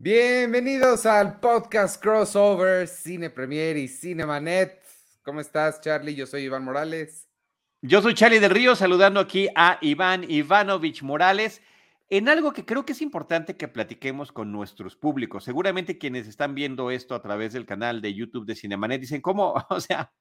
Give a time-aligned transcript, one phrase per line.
[0.00, 4.80] Bienvenidos al podcast crossover Cine Premier y Cinemanet.
[5.24, 6.14] ¿Cómo estás, Charlie?
[6.14, 7.28] Yo soy Iván Morales.
[7.82, 11.62] Yo soy Charlie del Río, saludando aquí a Iván Ivanovich Morales
[12.10, 15.42] en algo que creo que es importante que platiquemos con nuestros públicos.
[15.42, 19.54] Seguramente quienes están viendo esto a través del canal de YouTube de Cinemanet dicen, ¿cómo?
[19.68, 20.12] O sea,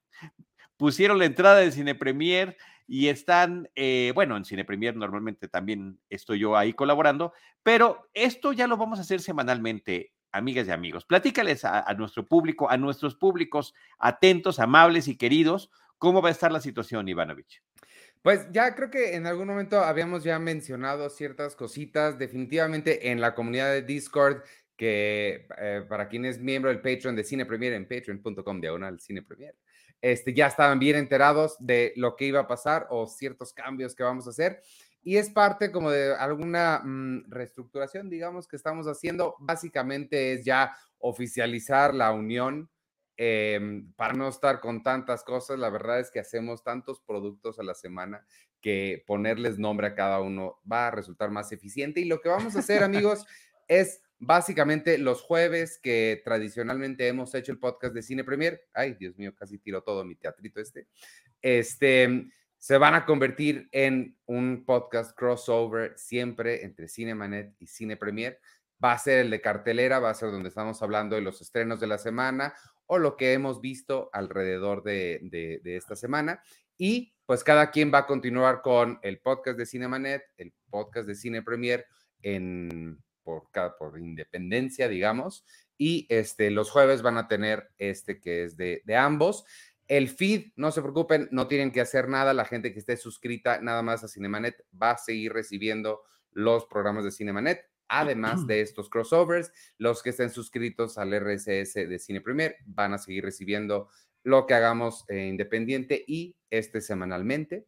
[0.78, 2.56] pusieron la entrada de Cine Premier
[2.88, 7.34] y están, eh, bueno, en Cine Premier normalmente también estoy yo ahí colaborando,
[7.64, 11.06] pero esto ya lo vamos a hacer semanalmente, amigas y amigos.
[11.06, 16.32] Platícales a, a nuestro público, a nuestros públicos atentos, amables y queridos, cómo va a
[16.32, 17.62] estar la situación, Ivanovich.
[18.22, 23.36] Pues ya creo que en algún momento habíamos ya mencionado ciertas cositas, definitivamente en la
[23.36, 24.44] comunidad de Discord,
[24.76, 29.24] que eh, para quien es miembro del Patreon de Cine Premier en patreon.com diagonal Cine
[29.24, 29.56] Premier,
[30.02, 34.04] este, ya estaban bien enterados de lo que iba a pasar o ciertos cambios que
[34.04, 34.62] vamos a hacer.
[35.04, 39.36] Y es parte como de alguna mm, reestructuración, digamos, que estamos haciendo.
[39.40, 42.70] Básicamente es ya oficializar la unión
[43.16, 45.60] em, para no estar con tantas cosas.
[45.60, 48.26] La verdad es que hacemos tantos productos a la semana
[48.62, 52.02] que ponerles nombre a cada uno va a resultar más eficiente.
[52.02, 53.26] Y lo que vamos a hacer, amigos,
[53.68, 59.18] es básicamente los jueves que tradicionalmente hemos hecho el podcast de Cine Premier, ay Dios
[59.18, 60.88] mío, casi tiro todo mi teatrito este,
[61.42, 68.40] este, se van a convertir en un podcast crossover siempre entre Cinemanet y Cine Premier.
[68.84, 71.80] Va a ser el de cartelera, va a ser donde estamos hablando de los estrenos
[71.80, 72.54] de la semana
[72.88, 76.42] o lo que hemos visto alrededor de, esta semana.
[76.78, 81.16] Y pues cada quien va a continuar con el podcast de Cinemanet, el podcast de
[81.16, 81.86] Cine Premier
[82.22, 85.46] en por, por independencia, digamos,
[85.78, 89.44] y este, los jueves van a tener este que es de, de ambos.
[89.86, 92.34] El feed, no se preocupen, no tienen que hacer nada.
[92.34, 97.04] La gente que esté suscrita nada más a Cinemanet va a seguir recibiendo los programas
[97.04, 97.60] de Cinemanet.
[97.90, 102.98] Además de estos crossovers, los que estén suscritos al RSS de Cine Premier van a
[102.98, 103.90] seguir recibiendo
[104.24, 107.66] lo que hagamos eh, independiente y este semanalmente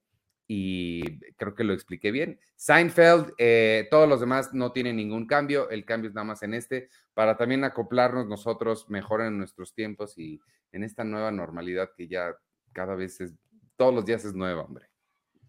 [0.51, 2.39] y creo que lo expliqué bien.
[2.55, 6.55] Seinfeld, eh, todos los demás no tienen ningún cambio, el cambio es nada más en
[6.55, 12.07] este, para también acoplarnos nosotros mejor en nuestros tiempos y en esta nueva normalidad que
[12.07, 12.35] ya
[12.73, 13.35] cada vez es,
[13.75, 14.87] todos los días es nueva, hombre.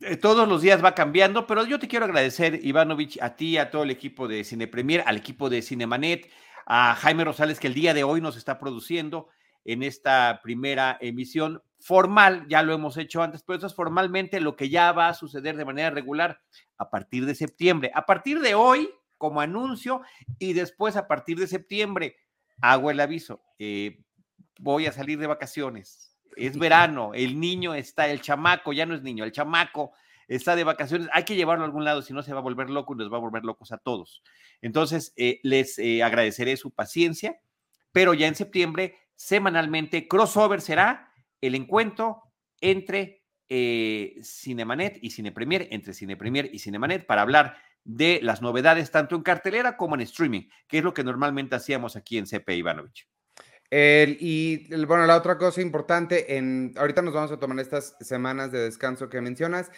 [0.01, 3.71] Eh, todos los días va cambiando, pero yo te quiero agradecer, Ivanovich, a ti, a
[3.71, 6.31] todo el equipo de Cine Premier, al equipo de Cinemanet,
[6.67, 9.29] a Jaime Rosales, que el día de hoy nos está produciendo
[9.65, 14.55] en esta primera emisión formal, ya lo hemos hecho antes, pero eso es formalmente lo
[14.55, 16.41] que ya va a suceder de manera regular
[16.77, 17.91] a partir de septiembre.
[17.95, 20.03] A partir de hoy, como anuncio,
[20.39, 22.17] y después a partir de septiembre,
[22.61, 24.03] hago el aviso, eh,
[24.59, 29.03] voy a salir de vacaciones, es verano, el niño está, el chamaco, ya no es
[29.03, 29.93] niño, el chamaco
[30.29, 32.71] está de vacaciones, hay que llevarlo a algún lado, si no se va a volver
[32.71, 34.23] loco y nos va a volver locos a todos.
[34.61, 37.41] Entonces, eh, les eh, agradeceré su paciencia,
[37.91, 41.10] pero ya en septiembre, semanalmente, crossover será
[41.41, 42.23] el encuentro
[42.61, 48.43] entre eh, Cinemanet y Cine Premier, entre Cine Premier y Cinemanet, para hablar de las
[48.43, 52.27] novedades tanto en cartelera como en streaming, que es lo que normalmente hacíamos aquí en
[52.27, 53.09] CP Ivanovich.
[53.71, 58.61] y bueno, la otra cosa importante, en, ahorita nos vamos a tomar estas semanas de
[58.61, 59.71] descanso que mencionas.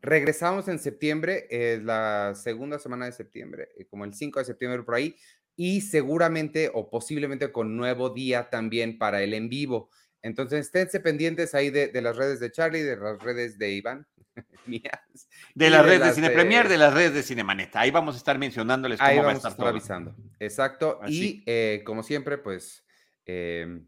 [0.00, 4.82] Regresamos en septiembre, es la segunda semana de septiembre, eh, como el 5 de septiembre
[4.84, 5.16] por ahí,
[5.56, 9.90] y seguramente o posiblemente con nuevo día también para el en vivo.
[10.22, 14.06] Entonces, esténse pendientes ahí de, de, las redes de Charlie, de las redes de Iván,
[14.66, 15.28] mías.
[15.54, 17.80] De las redes de, Cine Premier, de las redes de Cinemaneta.
[17.80, 20.16] Ahí vamos a estar mencionándoles cómo ahí vamos va a estar, a estar avisando.
[20.38, 20.98] Exacto.
[21.02, 21.38] Así.
[21.38, 22.84] Y eh, como siempre, pues
[23.26, 23.80] eh,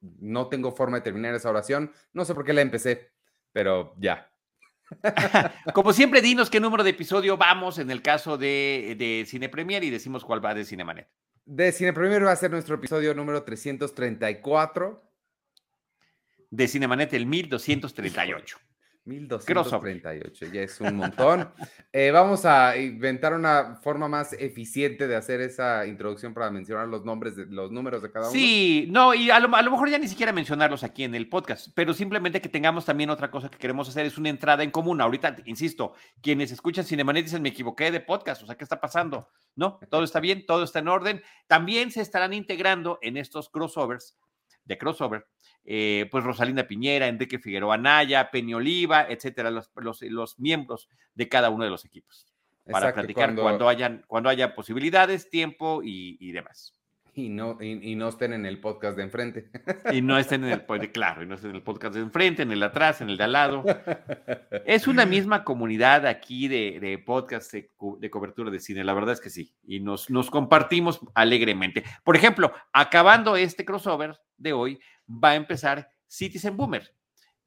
[0.00, 1.92] no tengo forma de terminar esa oración.
[2.12, 3.10] No sé por qué la empecé,
[3.52, 4.30] pero ya.
[5.74, 9.84] como siempre, dinos qué número de episodio vamos en el caso de, de Cine Premier
[9.84, 11.08] y decimos cuál va de Cinemanet.
[11.44, 15.09] De Cine Premier va a ser nuestro episodio número 334
[16.50, 18.58] de Cinemanet, el 1238.
[19.04, 21.50] 1238, ya es un montón.
[21.92, 27.04] eh, vamos a inventar una forma más eficiente de hacer esa introducción para mencionar los
[27.04, 28.32] nombres, de, los números de cada uno.
[28.32, 31.28] Sí, no, y a lo, a lo, mejor ya ni siquiera mencionarlos aquí en el
[31.28, 34.70] podcast, pero simplemente que tengamos también otra cosa que queremos hacer, es una entrada en
[34.70, 35.00] común.
[35.00, 39.28] Ahorita, insisto, quienes escuchan Cinemanet dicen, me equivoqué de podcast, o sea, ¿qué está pasando?
[39.56, 41.22] No, todo está bien, todo está en orden.
[41.46, 44.16] También se estarán integrando en estos crossovers,
[44.70, 45.26] de crossover,
[45.64, 51.28] eh, pues Rosalinda Piñera, Enrique Figueroa Naya, Peña Oliva, etcétera, los, los, los, miembros de
[51.28, 52.26] cada uno de los equipos.
[52.64, 53.42] Para Exacto, platicar cuando...
[53.42, 56.79] cuando, hayan, cuando haya posibilidades, tiempo y, y demás.
[57.14, 59.50] Y no, y, no estén en el podcast de enfrente.
[59.92, 62.52] Y no estén en el, claro, y no estén en el podcast de enfrente, en
[62.52, 63.64] el atrás, en el de al lado.
[64.66, 69.20] Es una misma comunidad aquí de, de podcast de, cobertura de cine, la verdad es
[69.20, 69.52] que sí.
[69.64, 71.84] Y nos, nos compartimos alegremente.
[72.04, 74.78] Por ejemplo, acabando este crossover de hoy,
[75.08, 76.94] va a empezar Citizen Boomer.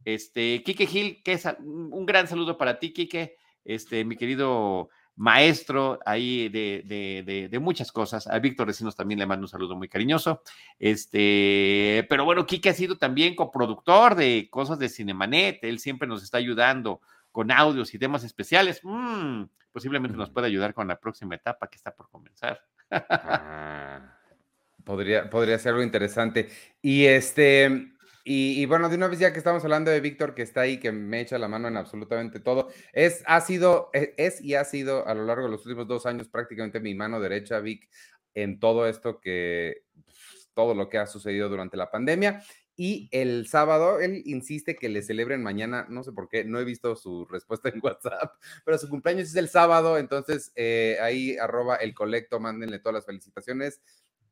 [0.03, 5.99] Este, Kike Gil, que es un gran saludo para ti, Kike, este, mi querido maestro
[6.05, 8.27] ahí de, muchas cosas.
[8.27, 10.41] A Víctor Recinos también le mando un saludo muy cariñoso.
[10.79, 15.63] Este, pero bueno, Kike ha sido también coproductor de cosas de Cinemanet.
[15.63, 17.01] Él siempre nos está ayudando
[17.31, 18.79] con audios y temas especiales.
[18.83, 22.61] Mm, posiblemente nos pueda ayudar con la próxima etapa que está por comenzar.
[22.91, 24.17] Ah,
[24.83, 26.49] podría, podría ser algo interesante.
[26.81, 27.92] Y este,
[28.25, 30.91] y, bueno, de una vez ya que estamos hablando de Víctor, que está ahí, que
[30.91, 35.05] me echa la mano en absolutamente todo, es, ha sido, e, es, y ha sido
[35.07, 37.89] a lo largo de los últimos dos años prácticamente mi mano derecha, Vic,
[38.33, 42.43] en todo esto que, pues, todo lo que ha sucedido durante la pandemia.
[42.75, 46.63] Y el sábado, él insiste que le celebren mañana, no sé por qué, no he
[46.63, 48.33] visto su respuesta en WhatsApp,
[48.65, 53.05] pero su cumpleaños es el sábado, entonces eh, ahí arroba el colecto, mándenle todas las
[53.05, 53.81] felicitaciones.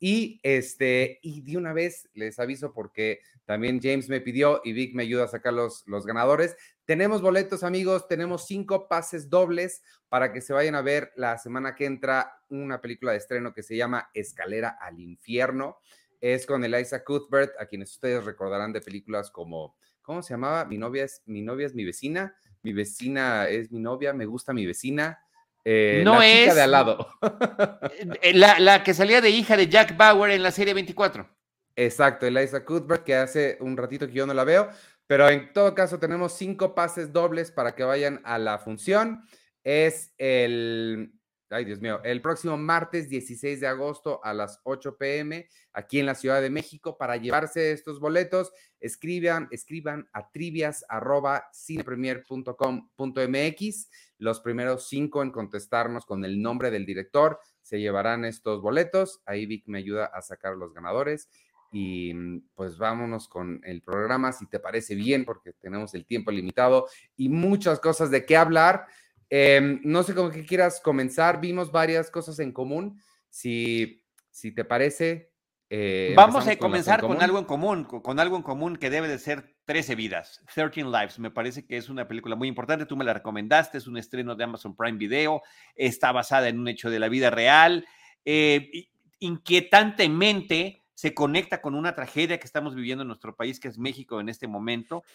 [0.04, 4.96] Y este, y de una vez les aviso porque también James me pidió y Vic
[4.96, 6.58] me ayuda a sacar los, los ganadores.
[6.86, 11.76] Tenemos boletos, amigos, tenemos cinco pases dobles para que se vayan a ver la semana
[11.76, 15.78] que entra una película de estreno que se llama Escalera al Infierno.
[16.20, 20.66] Es con Eliza Cuthbert, a quienes ustedes recordarán de películas como, ¿cómo se llamaba?
[20.66, 24.52] Mi novia es mi, novia es mi vecina, mi vecina es mi novia, me gusta
[24.52, 25.20] mi vecina.
[25.64, 27.08] Eh, no la chica de al lado.
[28.22, 31.28] Eh, la, la, que salía de hija de Jack Bauer en la serie 24.
[31.76, 34.70] Exacto, Eliza Cuthbert, que hace un ratito que yo no la veo,
[35.08, 39.24] pero en todo caso tenemos cinco pases dobles para que vayan a la función.
[39.64, 41.14] Es el,
[41.50, 46.06] ay Dios mío, el próximo martes 16 de agosto a las 8 pm aquí en
[46.06, 46.98] la Ciudad de México.
[46.98, 53.90] Para llevarse estos boletos, escriban, escriban a trivias arroba cinepremier.com.mx
[54.22, 59.20] los primeros cinco en contestarnos con el nombre del director se llevarán estos boletos.
[59.26, 61.28] Ahí Vic me ayuda a sacar los ganadores.
[61.72, 66.30] Y mm, pues vámonos con el programa, si te parece bien, porque tenemos el tiempo
[66.30, 66.88] limitado
[67.18, 68.86] y muchas cosas de qué hablar.
[69.28, 71.42] Em, no sé cómo que quieras comenzar.
[71.42, 73.02] Vimos varias cosas en común.
[73.28, 75.31] Si, si te parece,
[75.74, 79.18] eh, Vamos a comenzar con, algo en común, con, algo en común que debe de
[79.18, 81.18] ser 13 vidas, 13 Lives.
[81.18, 82.86] Me parece que es una película muy importante.
[82.86, 85.42] Tú me la recomendaste, es un estreno de Amazon Prime Video,
[85.78, 87.86] está basada en un hecho de la vida real.
[88.26, 88.90] Eh,
[89.20, 94.20] inquietantemente se conecta con una tragedia que estamos viviendo en nuestro país, que es México
[94.20, 95.06] en este momento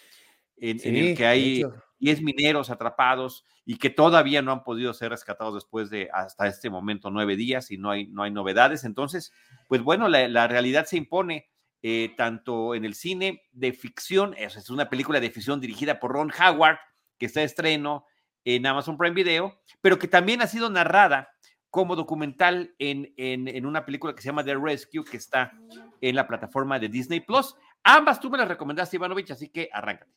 [0.57, 1.65] en, el que hay
[1.99, 6.69] 10 mineros atrapados y que todavía no han podido ser rescatados después de hasta este
[6.69, 8.85] momento nueve días y no hay, no hay novedades.
[8.85, 9.33] Entonces,
[9.67, 11.49] pues bueno, la, realidad se impone
[11.81, 16.31] eh, tanto en el cine de ficción, es una película de ficción dirigida por Ron
[16.31, 16.77] Howard,
[17.17, 18.05] que está de estreno
[18.45, 21.29] en Amazon Prime Video, pero que también ha sido narrada
[21.69, 25.51] como documental en, en, en, una película que se llama The Rescue, que está
[25.99, 27.53] en la plataforma de Disney Plus.
[27.83, 30.11] Ambas tú me las recomendaste, Ivanovich, así que arráncate.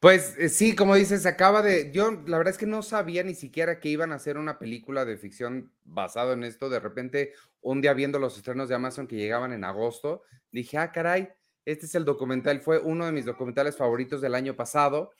[0.00, 1.90] Pues eh, sí, como dices, acaba de.
[1.92, 5.04] Yo la verdad es que no sabía ni siquiera que iban a hacer una película
[5.04, 6.68] de ficción basado en esto.
[6.68, 10.22] De repente, un día viendo los estrenos de Amazon que llegaban en agosto,
[10.52, 11.28] dije, ah, caray,
[11.64, 12.60] este es el documental.
[12.60, 15.10] Fue uno de mis documentales favoritos del año pasado.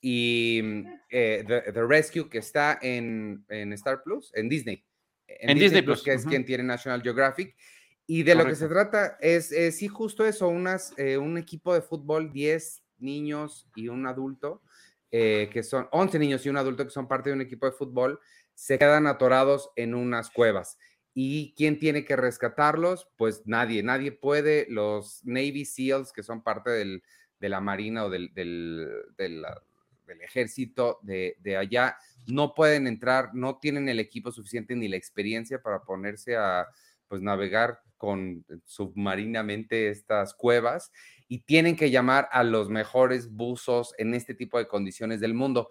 [0.00, 4.82] Y mm, eh, The, Rescue, que está en, Star Plus, en Disney.
[5.26, 7.54] En, Disney, Plus, que es quien tiene National Geographic.
[8.06, 11.82] Y de lo que se trata es, sí, justo eso, unas, eh, un equipo de
[11.82, 14.62] fútbol, 10 niños y un adulto,
[15.10, 17.72] eh, que son 11 niños y un adulto que son parte de un equipo de
[17.72, 18.20] fútbol,
[18.54, 20.78] se quedan atorados en unas cuevas.
[21.14, 23.08] ¿Y quién tiene que rescatarlos?
[23.16, 24.66] Pues nadie, nadie puede.
[24.70, 27.02] Los Navy SEALs, que son parte del,
[27.38, 29.44] de la Marina o del, del, del,
[30.22, 35.60] ejército de, de, allá, no pueden entrar, no tienen el equipo suficiente ni la experiencia
[35.60, 36.68] para ponerse a
[37.08, 40.92] pues, navegar con submarinamente estas cuevas
[41.32, 45.70] y tienen que llamar a los mejores buzos en este tipo de condiciones del mundo,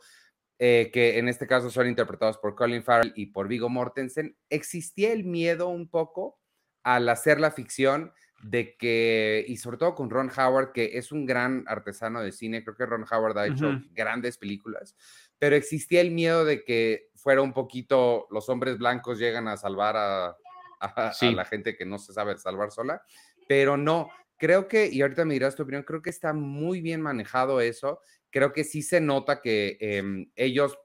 [0.58, 4.36] eh, que en este caso son interpretados por Colin Farrell y por Vigo Mortensen.
[4.50, 6.40] Existía el miedo un poco
[6.82, 11.28] al hacer la ficción de que, y sobre todo con Ron Howard, que es un
[11.28, 14.96] gran artesano de cine, creo que Ron Howard ha hecho grandes películas,
[15.38, 19.96] pero existía el miedo de que fuera un poquito los hombres blancos llegan a salvar
[19.96, 20.36] a,
[20.80, 23.04] a la gente que no se sabe salvar sola,
[23.48, 24.10] pero no,
[24.42, 28.02] creo que, y ahorita me dirás tu opinión, creo que está muy bien manejado eso.
[28.32, 30.80] Creo que sí se nota que em, ellos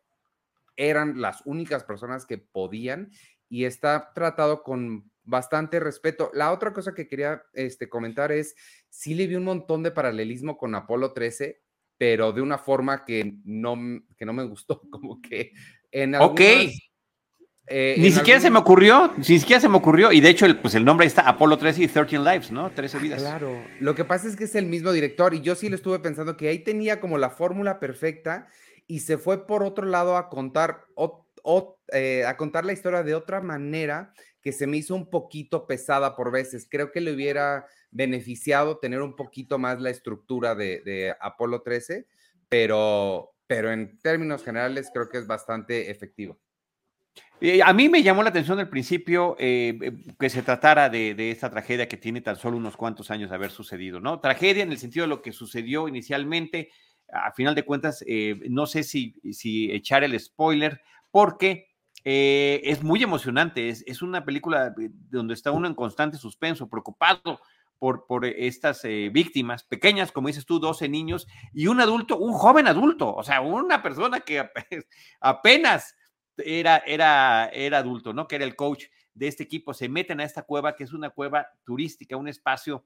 [0.76, 3.10] eran las únicas personas que podían
[3.48, 6.30] y está tratado con bastante respeto.
[6.34, 8.54] La otra cosa que quería este, comentar es,
[8.90, 11.62] sí le vi un montón de paralelismo con Apolo 13,
[11.96, 13.74] pero de una forma que no,
[14.18, 15.52] que no me gustó, como que
[15.90, 16.72] en algunas, Ok.
[17.68, 20.58] Eh, ni siquiera se me ocurrió, ni siquiera se me ocurrió, y de hecho el,
[20.58, 22.70] pues el nombre está Apolo 13 y 13 Lives, ¿no?
[22.70, 23.20] 13 vidas.
[23.20, 25.98] claro, lo que pasa es que es el mismo director y yo sí lo estuve
[25.98, 28.46] pensando que ahí tenía como la fórmula perfecta
[28.86, 30.84] y se fue por otro lado a contar,
[31.92, 36.14] eh, a contar la historia de otra manera que se me hizo un poquito pesada
[36.14, 36.68] por veces.
[36.70, 42.06] Creo que le hubiera beneficiado tener un poquito más la estructura de, de Apolo 13,
[42.48, 46.38] pero, pero en términos generales creo que es bastante efectivo.
[47.40, 51.30] Eh, a mí me llamó la atención al principio eh, eh, que se tratara de,
[51.30, 54.20] esta tragedia que tiene tan solo unos cuantos años de haber sucedido, ¿no?
[54.20, 56.70] Tragedia en el sentido de lo que sucedió inicialmente,
[57.12, 58.04] a final de cuentas,
[58.48, 59.14] no sé si,
[59.70, 60.80] echar el spoiler,
[61.12, 61.68] porque
[62.02, 64.74] es muy emocionante, es, una película
[65.10, 67.40] donde está uno en constante suspenso, preocupado
[67.78, 72.66] por, por estas víctimas pequeñas, como dices tú, 12 niños y un adulto, un joven
[72.66, 74.44] adulto, o sea, una persona que
[75.20, 75.94] apenas
[76.38, 78.26] era, era, era adulto, ¿no?
[78.26, 81.10] Que era el coach de este equipo, se meten a esta cueva, que es una
[81.10, 82.84] cueva turística, un espacio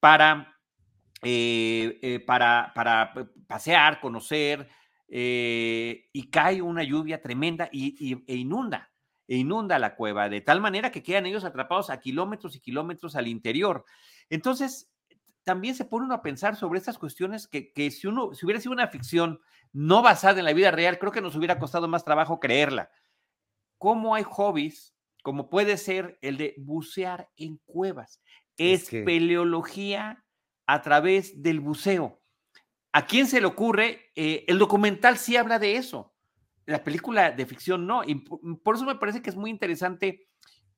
[0.00, 0.56] para,
[1.22, 3.12] eh, eh, para, para
[3.46, 4.68] pasear, conocer,
[5.06, 8.90] eh, y cae una lluvia tremenda y, e inunda,
[9.26, 13.16] e inunda la cueva, de tal manera que quedan ellos atrapados a kilómetros y kilómetros
[13.16, 13.84] al interior.
[14.30, 14.90] Entonces,
[15.44, 18.60] también se pone uno a pensar sobre estas cuestiones que, que si uno, si hubiera
[18.60, 19.40] sido una ficción
[19.72, 22.90] no basada en la vida real, creo que nos hubiera costado más trabajo creerla.
[23.78, 28.20] ¿Cómo hay hobbies, como puede ser el de bucear en cuevas?
[28.56, 30.24] Es, peleología
[30.66, 32.20] a través del buceo.
[32.92, 34.10] ¿A quién se le ocurre?
[34.14, 36.14] Eh, el documental sí habla de eso.
[36.66, 38.02] La película de ficción no.
[38.04, 40.28] Y por eso me parece que es muy interesante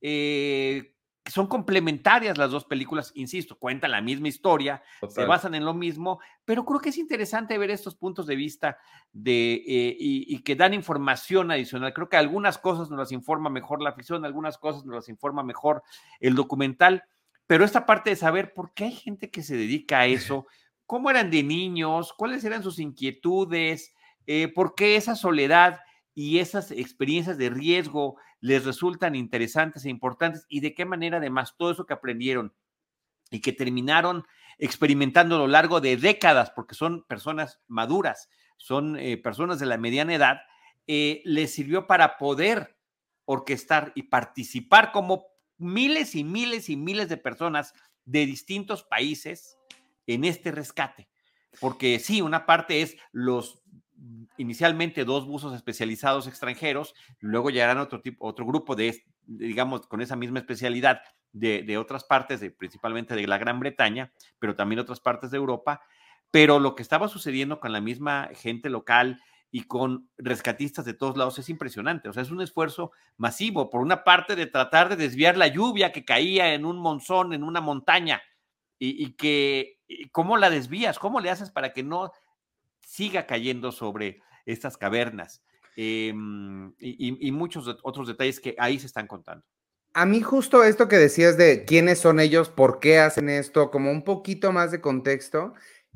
[0.01, 0.95] eh,
[1.31, 6.21] son complementarias las dos películas, insisto, cuentan la misma historia, se basan en lo mismo,
[6.45, 8.79] pero creo que es interesante ver estos puntos de vista
[9.13, 11.93] de, eh, y, que dan información adicional.
[11.93, 15.45] Creo que algunas cosas nos las informa mejor la ficción, algunas cosas nos las informa
[15.45, 15.83] mejor
[16.19, 17.05] el documental,
[17.47, 20.47] pero esta parte de saber por qué hay gente que se dedica a eso,
[20.87, 23.95] cómo eran de niños, cuáles eran sus inquietudes,
[24.27, 25.81] eh, por qué esa soledad
[26.15, 31.55] y esas experiencias de riesgo les resultan interesantes e importantes y de qué manera además
[31.57, 32.53] todo eso que aprendieron
[33.31, 34.27] y que terminaron
[34.59, 39.79] experimentando a lo largo de décadas, porque son personas maduras, son eh, personas de la
[39.79, 40.41] mediana edad,
[40.89, 42.77] eh, les sirvió para poder
[43.25, 49.57] orquestar y participar como miles y miles y miles de personas de distintos países
[50.09, 51.09] en este rescate.
[51.61, 53.62] Porque sí, una parte es los
[54.37, 60.17] inicialmente dos buzos especializados extranjeros, luego llegarán otro tipo, otro grupo de, digamos, con esa
[60.17, 65.31] misma especialidad de, otras partes, de, principalmente de la Gran Bretaña, pero también otras partes
[65.31, 65.83] de Europa.
[66.31, 71.17] Pero lo que estaba sucediendo con la misma gente local y con rescatistas de todos
[71.17, 72.09] lados es impresionante.
[72.09, 75.93] O sea, es un esfuerzo masivo, por una parte, de tratar de desviar la lluvia
[75.93, 78.23] que caía en un monzón, en una montaña,
[78.85, 79.79] y que,
[80.11, 80.99] ¿cómo la desvías?
[80.99, 82.11] ¿Cómo le haces para que no
[82.85, 85.43] siga cayendo sobre estas cavernas
[85.77, 89.45] em, y, muchos otros detalles que ahí se están contando.
[89.95, 93.91] A mí justo esto que decías de quiénes son ellos, por qué hacen esto, como
[93.91, 95.55] un poquito más de contexto,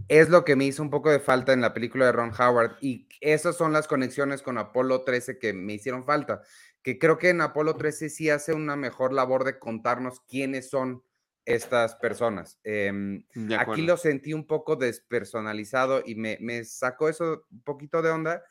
[0.08, 2.76] es lo que me hizo un poco de falta en la película de Ron Howard
[2.80, 6.42] y esas son las conexiones con Apolo 13 que me hicieron falta,
[6.82, 11.02] que creo que en Apolo 13 sí hace una mejor labor de contarnos quiénes son
[11.46, 12.58] estas personas.
[12.64, 13.24] Em,
[13.56, 18.44] aquí lo sentí un poco despersonalizado y me, sacó eso un poquito de onda.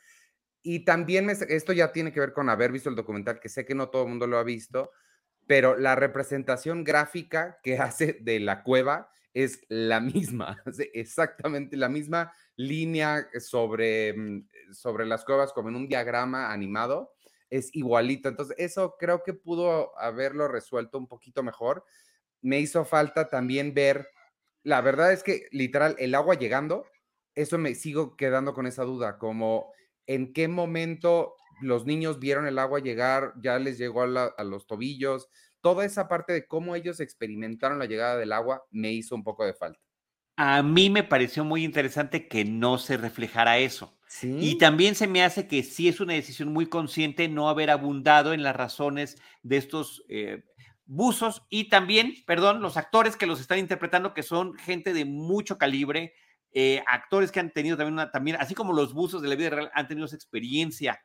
[0.62, 3.74] Y también esto ya tiene que ver con haber visto el documental, que sé que
[3.74, 4.90] no todo el mundo lo ha visto,
[5.46, 10.62] pero la representación gráfica que hace de la cueva es la misma,
[10.94, 17.12] exactamente la misma línea sobre, mm, sobre las cuevas como en un diagrama animado,
[17.50, 18.30] es igualito.
[18.30, 21.84] Entonces, eso creo que pudo haberlo resuelto un poquito mejor
[22.42, 24.08] me hizo falta también ver,
[24.62, 26.86] la verdad es que literal, el agua llegando,
[27.34, 29.72] eso me sigo quedando con esa duda, como
[30.06, 35.28] en qué momento los niños vieron el agua llegar, ya les llegó a, los tobillos,
[35.60, 39.44] toda esa parte de cómo ellos experimentaron la llegada del agua me hizo un poco
[39.44, 39.80] de falta.
[40.36, 43.96] A mí me pareció muy interesante que no se reflejara eso.
[44.22, 48.32] Y también se me hace que sí es una decisión muy consciente no haber abundado
[48.32, 50.44] en las razones de estos eh,
[50.86, 55.58] buzos y también, perdón, los actores que los están interpretando, que son gente de mucho
[55.58, 56.14] calibre,
[56.52, 59.70] eh, actores que han tenido también también, así como los buzos de la vida real,
[59.74, 61.04] han tenido esa experiencia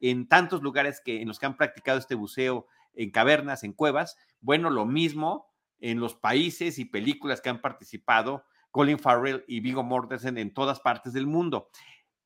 [0.00, 4.16] en tantos lugares que, en los que han practicado este buceo en cavernas, en cuevas.
[4.40, 9.82] Bueno, lo mismo en los países y películas que han participado Colin Farrell y Vigo
[9.82, 11.68] Mortensen en todas partes del mundo.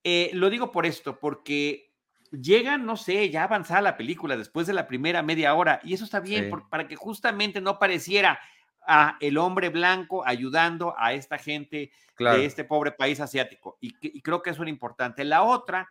[0.05, 1.93] Eh, lo digo por esto, porque
[2.31, 6.05] llegan, no sé, ya avanzada la película después de la primera media hora, y eso
[6.05, 8.39] está bien, para que justamente no pareciera
[8.87, 13.77] a el hombre blanco ayudando a esta gente de este pobre país asiático.
[13.81, 15.25] Y, y, creo que eso es importante.
[15.25, 15.91] La otra,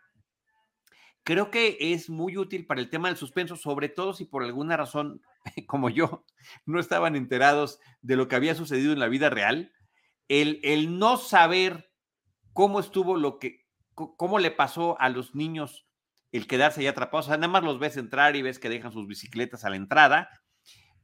[1.22, 4.76] creo que es muy útil para el tema del suspenso, sobre todo si por alguna
[4.76, 5.20] razón,
[5.66, 6.24] como yo,
[6.64, 9.72] no estaban enterados de lo que había sucedido en la vida real.
[10.28, 11.90] El, el no saber
[12.52, 15.85] cómo estuvo lo que, cómo le pasó a los niños
[16.36, 17.26] el quedarse ahí atrapados.
[17.26, 19.76] O sea, nada más los ves entrar y ves que dejan sus bicicletas a la
[19.76, 20.28] entrada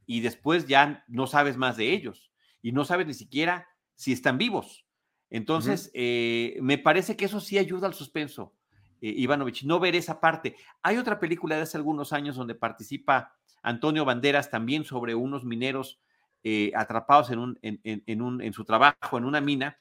[0.07, 4.39] y después ya no sabes más de ellos y no sabes ni siquiera si están
[4.39, 4.87] vivos.
[5.31, 8.55] Entonces, eh, me parece que eso sí ayuda al suspenso,
[9.01, 10.57] eh, Ivanovich, no ver esa parte.
[10.83, 16.01] Hay otra película de hace algunos años donde participa Antonio Banderas también sobre unos mineros
[16.45, 19.79] eh, atrapados en, un, en, un, en, su trabajo en una mina,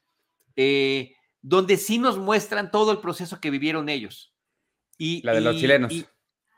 [1.42, 4.31] donde sí nos muestran todo el proceso que vivieron ellos.
[5.02, 5.92] Y, la de los chilenos.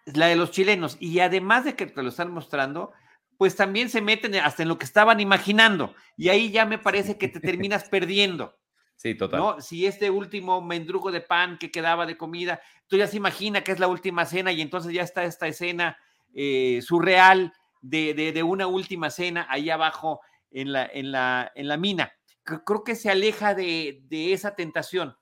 [0.05, 0.99] la de los chilenos.
[1.01, 2.93] Y además de que te lo están mostrando,
[3.39, 5.95] pues también se meten hasta en lo que estaban imaginando.
[6.19, 8.55] Y ahí ya me parece que te terminas perdiendo.
[8.97, 9.41] Sí, total.
[9.41, 9.61] ¿no?
[9.63, 13.73] Si este último mendrugo de pan que quedaba de comida, tú ya se imagina que
[13.73, 15.97] es la última cena y entonces ya está esta escena
[16.35, 20.21] eh, surreal de, de, una última cena ahí abajo
[20.51, 22.13] en la, en la, en la mina.
[22.43, 25.17] Creo que se aleja de, de esa tentación.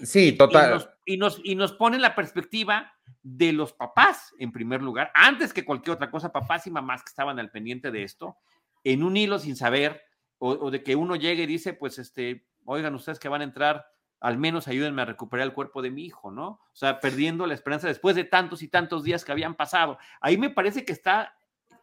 [0.00, 0.94] Sí, total.
[1.10, 5.64] Y nos, y nos, pone la perspectiva de los papás, en primer lugar, antes que
[5.64, 8.36] cualquier otra cosa, papás y mamás que estaban al pendiente de esto,
[8.84, 10.02] en un hilo sin saber,
[10.36, 13.86] o, de que uno llegue y dice, pues, este, oigan, ustedes que van a entrar,
[14.20, 16.46] al menos ayúdenme a recuperar el cuerpo de mi hijo, ¿no?
[16.46, 19.96] O sea, perdiendo la esperanza después de tantos y tantos días que habían pasado.
[20.20, 21.34] Ahí me parece que está,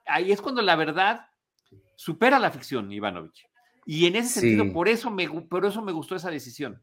[0.05, 1.29] ahí es cuando la verdad
[1.95, 3.47] supera la ficción, Ivanovich.
[3.87, 6.79] Y en ese sentido, por eso, me, por eso me gustó esa decisión.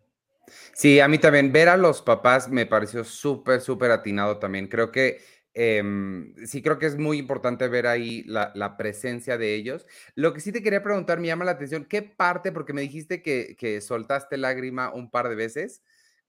[0.74, 4.68] Sí, a mí también ver a los papás me pareció súper, súper atinado también.
[4.68, 5.20] Creo que
[5.54, 9.86] em, sí, creo que es muy importante ver ahí la, presencia de ellos.
[10.14, 12.52] Lo que sí te quería preguntar, me llama la atención, ¿qué parte?
[12.52, 15.82] Porque me dijiste que, que soltaste lágrima un par de veces.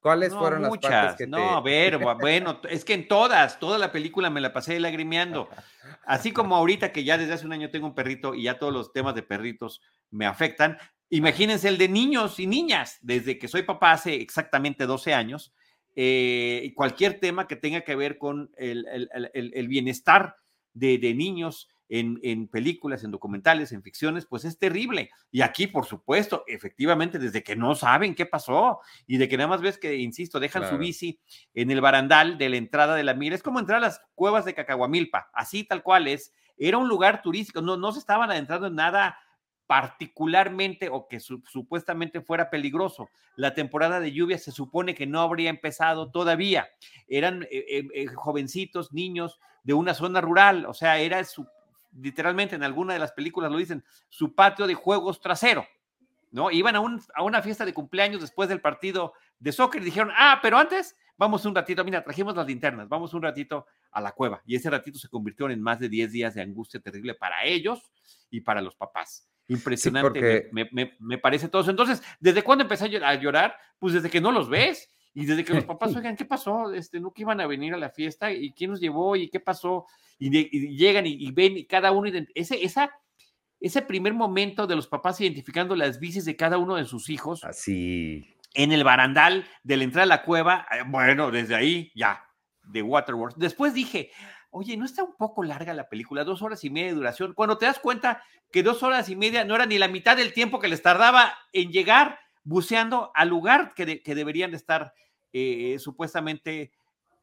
[0.04, 3.90] ¿Cuáles fueron las partes que No, a ver, bueno, es que en todas, toda la
[3.94, 5.48] película me la pasé lagrimeando.
[6.06, 8.74] Así como ahorita que ya desde hace un año tengo un perrito y ya todos
[8.74, 10.78] los temas de perritos me afectan,
[11.14, 15.54] Imagínense el de niños y niñas, desde que soy papá hace exactamente 12 años,
[15.96, 20.38] eh, cualquier tema que tenga que ver con el, bienestar
[20.74, 25.12] de, niños en, películas, en documentales, en ficciones, pues es terrible.
[25.30, 29.50] Y aquí, por supuesto, efectivamente, desde que no saben qué pasó y de que nada
[29.50, 31.20] más ves que, insisto, dejan su bici
[31.54, 34.46] en el barandal de la entrada de la mira, es como entrar a las cuevas
[34.46, 36.34] de Cacahuamilpa, así tal cual es.
[36.58, 39.16] Era un lugar turístico, no, no se estaban adentrando en nada
[39.68, 43.10] particularmente o que supuestamente fuera peligroso.
[43.36, 46.70] La temporada de lluvia se supone que no habría empezado todavía.
[47.08, 51.48] Eran eh, eh, eh, jovencitos, niños de una zona rural, o sea, era su,
[51.98, 55.66] literalmente en alguna de las películas lo dicen, su patio de juegos trasero.
[56.32, 56.50] ¿No?
[56.50, 60.12] Iban a, un, a una fiesta de cumpleaños después del partido de soccer y dijeron,
[60.18, 64.14] ah, pero antes vamos un ratito, mira, trajimos las linternas, vamos un ratito a la
[64.14, 64.42] cueva.
[64.46, 67.92] Y ese ratito se convirtió en más de 10 días de angustia terrible para ellos
[68.32, 69.30] y para los papás.
[69.48, 71.72] Impresionante, me, parece todo eso.
[71.72, 73.56] Entonces, ¿desde cuándo empecé a llorar?
[73.78, 76.74] Pues desde que no los ves y desde que los papás, oigan, ¿qué pasó?
[76.74, 78.32] Este, ¿No que iban a venir a la fiesta?
[78.32, 79.16] ¿Y quién nos llevó?
[79.16, 79.86] ¿Y qué pasó?
[80.18, 80.30] Y,
[80.76, 82.92] llegan y, ven y cada uno, ese, esa,
[83.60, 87.44] ese primer momento de los papás identificando las bicis de cada uno de sus hijos.
[87.44, 88.26] Así.
[88.54, 92.24] En el barandal de la entrada a la cueva, eh, bueno, desde ahí ya,
[92.64, 93.36] de Waterworld.
[93.36, 94.12] Después dije,
[94.54, 96.24] oye, ¿no está un poco larga la película?
[96.24, 97.34] Dos horas y media de duración.
[97.34, 100.34] Cuando te das cuenta que dos horas y media no era ni la mitad del
[100.34, 104.94] tiempo que les tardaba en llegar buceando al lugar que, deberían de estar
[105.32, 106.72] eh, supuestamente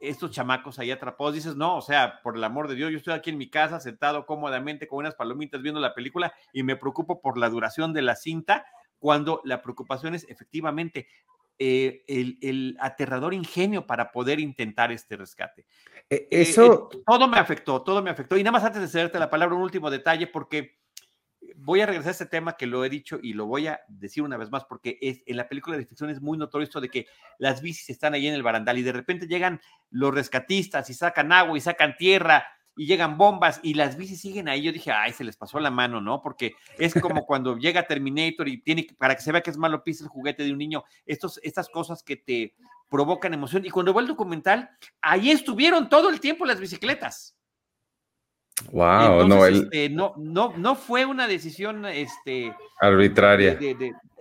[0.01, 1.35] estos chamacos ahí atrapados.
[1.35, 3.81] Dices, no, o sea, por el amor de Dios, yo estoy aquí en mi casa
[3.81, 8.03] sentado cómodamente con unas palomitas viendo la película y me preocupo por la duración de
[8.03, 8.65] la cinta,
[8.99, 11.07] cuando la preocupación es efectivamente
[11.63, 15.67] eh, el, aterrador ingenio para poder intentar este rescate.
[16.09, 16.89] E, eh, eso.
[17.07, 18.39] todo me afectó, todo me afectó.
[18.39, 20.79] Y nada más antes de cederte la palabra, un último detalle, porque
[21.57, 24.23] voy a regresar a este tema que lo he dicho y lo voy a decir
[24.23, 26.89] una vez más, porque es, en la película de ficción es muy notorio esto de
[26.89, 30.95] que las bicis están ahí en el barandal y de repente llegan los rescatistas y
[30.95, 32.43] sacan agua y sacan tierra
[32.81, 34.63] y llegan bombas y las bicis siguen ahí.
[34.63, 36.23] Yo dije, ay, se les pasó la mano, ¿no?
[36.23, 39.85] Porque es como cuando llega Terminator y tiene, para que se vea que es malo,
[39.85, 42.55] pisa el juguete de un niño, estos, estas cosas que te
[42.89, 43.67] provocan emoción.
[43.67, 44.71] Y cuando va el documental,
[45.03, 47.37] ahí estuvieron todo el tiempo las bicicletas.
[48.73, 53.59] Wow, no, este, no, no, no fue una decisión este, arbitraria.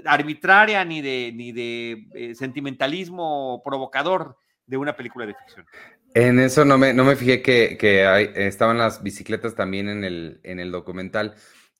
[0.03, 5.65] arbitraria ni de, ni de eh, sentimentalismo provocador de una película de ficción.
[6.13, 10.39] En eso no me, no me fijé que, que estaban las bicicletas también en el,
[10.43, 11.35] en el documental.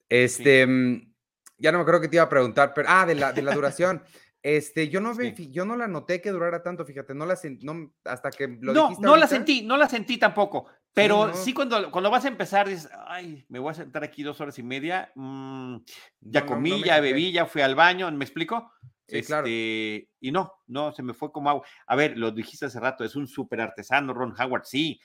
[0.07, 1.13] Este, mm,
[1.57, 3.53] ya no me acuerdo que te iba a preguntar, pero, ah, de la, de la
[3.53, 4.03] duración.
[4.41, 7.93] Este, yo no, yo no la noté que durara tanto, fíjate, no la sentí, no,
[8.05, 12.09] hasta que lo No, no la sentí, no la sentí tampoco, pero sí, cuando, cuando
[12.09, 15.77] vas a empezar dices, ay, me voy a sentar aquí dos horas y media, mm,
[16.21, 18.71] ya comí, ya bebí, ya fui al baño, ¿me explico?
[19.10, 19.48] Sí, claro.
[19.48, 21.65] Este, y no, no, se me fue como agua.
[21.88, 25.02] A ver, lo dijiste hace rato, es un súper artesano, Ron Howard, sí,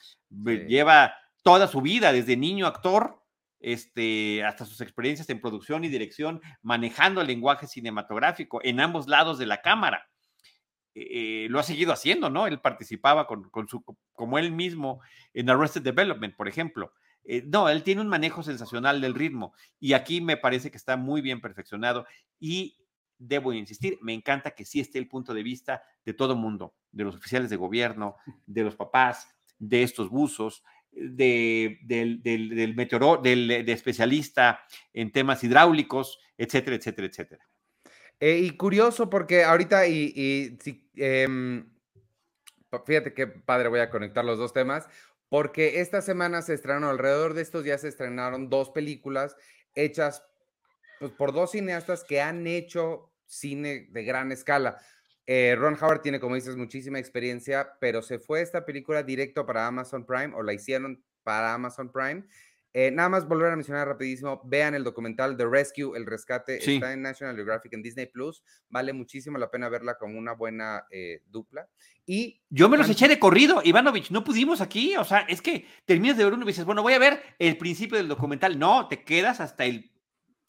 [0.68, 3.22] lleva toda su vida, desde niño actor,
[3.60, 9.38] este, hasta sus experiencias en producción y dirección, manejando el lenguaje cinematográfico en ambos lados
[9.38, 10.06] de la cámara.
[10.94, 12.46] Eh, lo ha seguido haciendo, ¿no?
[12.46, 15.00] Él participaba con, su, como él mismo
[15.32, 16.92] en Arrested Development, por ejemplo.
[17.24, 20.96] Eh, no, él tiene un manejo sensacional del ritmo y aquí me parece que está
[20.96, 22.06] muy bien perfeccionado
[22.38, 22.76] y
[23.18, 27.04] debo insistir, me encanta que sí esté el punto de vista de todo mundo, de
[27.04, 33.48] los oficiales de gobierno, de los papás, de estos buzos, de, del, del, meteoro, del
[33.48, 34.60] de especialista
[34.92, 37.48] en temas hidráulicos, etcétera, etcétera, etcétera.
[38.20, 41.68] Eh, y curioso porque ahorita, y, y si, em,
[42.86, 44.88] fíjate qué padre, voy a conectar los dos temas,
[45.28, 49.36] porque esta semana se estrenaron, alrededor de estos días se estrenaron dos películas
[49.74, 50.24] hechas
[50.98, 54.78] pues, por dos cineastas que han hecho cine de gran escala.
[55.26, 59.66] Eh, Ron Howard tiene, como dices, muchísima experiencia, pero se fue esta película directo para
[59.66, 62.24] Amazon Prime o la hicieron para Amazon Prime.
[62.76, 66.92] Eh, nada más volver a mencionar rapidísimo, vean el documental The Rescue, El Rescate, está
[66.92, 71.22] en National Geographic en Disney Plus, vale muchísimo la pena verla como una buena eh,
[71.30, 71.68] dupla.
[72.04, 75.68] Y yo me los eché de corrido, Ivanovich, no pudimos aquí, o sea, es que
[75.84, 78.88] terminas de ver uno y dices, bueno, voy a ver el principio del documental, no,
[78.88, 79.93] te quedas hasta el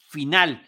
[0.08, 0.62] final.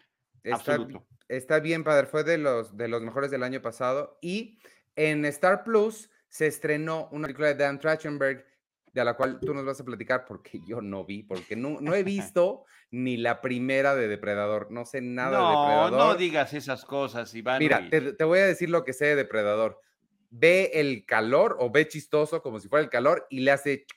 [0.50, 2.06] absoluto está bien, padre.
[2.06, 4.18] Fue de los, de los mejores del año pasado.
[4.20, 4.58] Y
[4.96, 8.44] en Star Plus se estrenó una película de Dan Trachtenberg,
[8.92, 11.94] de la cual tú nos vas a platicar porque yo no vi, porque no, no
[11.94, 14.70] he visto ni la primera de Depredador.
[14.70, 15.92] No sé nada de Depredador.
[15.92, 17.58] No, no digas esas cosas, Iván.
[17.58, 19.80] Mira, te, te, voy a decir lo que sé de Depredador.
[20.30, 23.86] Ve el calor o ve chistoso como si fuera el calor y le hace...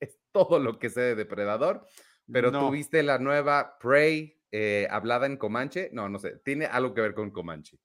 [0.00, 1.86] Es todo lo que sé de Depredador.
[2.32, 5.90] Pero tú viste la nueva Prey, eh, hablada en Comanche.
[5.92, 7.78] No, no sé, tiene algo que ver con Comanche.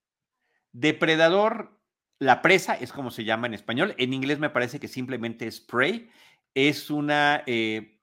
[0.71, 1.79] Depredador,
[2.19, 3.95] la presa es como se llama en español.
[3.97, 6.09] En inglés me parece que simplemente es Prey.
[6.53, 7.99] Es una eh,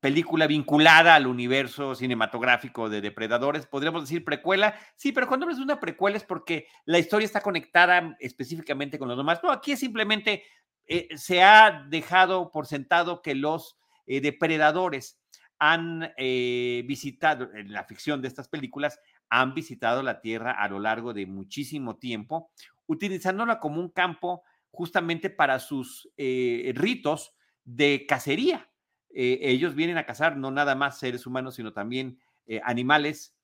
[0.00, 3.66] película vinculada al universo cinematográfico de Depredadores.
[3.66, 4.78] Podríamos decir precuela.
[4.96, 9.08] Sí, pero cuando hablas de una precuela es porque la historia está conectada específicamente con
[9.08, 9.40] los demás.
[9.42, 10.42] No, aquí simplemente
[10.86, 15.23] eh, se ha dejado por sentado que los depredadores
[15.58, 20.78] han eh, visitado, en la ficción de estas películas, han visitado la Tierra a lo
[20.78, 22.50] largo de muchísimo tiempo,
[22.86, 28.68] utilizándola como un campo justamente para sus eh, ritos de cacería.
[29.14, 32.18] Eh, ellos vienen a cazar no nada más seres humanos, sino también
[32.62, 33.34] animales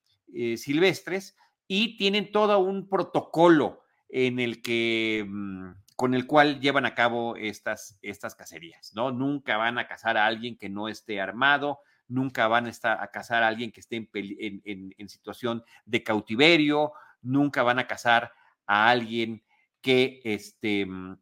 [0.56, 6.94] silvestres y tienen todo un protocolo en el que mm, con el cual llevan a
[6.94, 9.12] cabo estas, estas cacerías, ¿no?
[9.12, 13.10] Nunca van a cazar a alguien que no esté armado, nunca van a, estar, a
[13.10, 16.92] cazar a alguien que esté en, situación de cautiverio,
[17.22, 18.32] nunca van a cazar
[18.66, 19.42] a alguien
[19.80, 21.18] que, este, mm,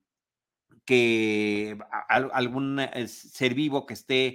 [0.85, 4.27] que algún eh, ser vivo que esté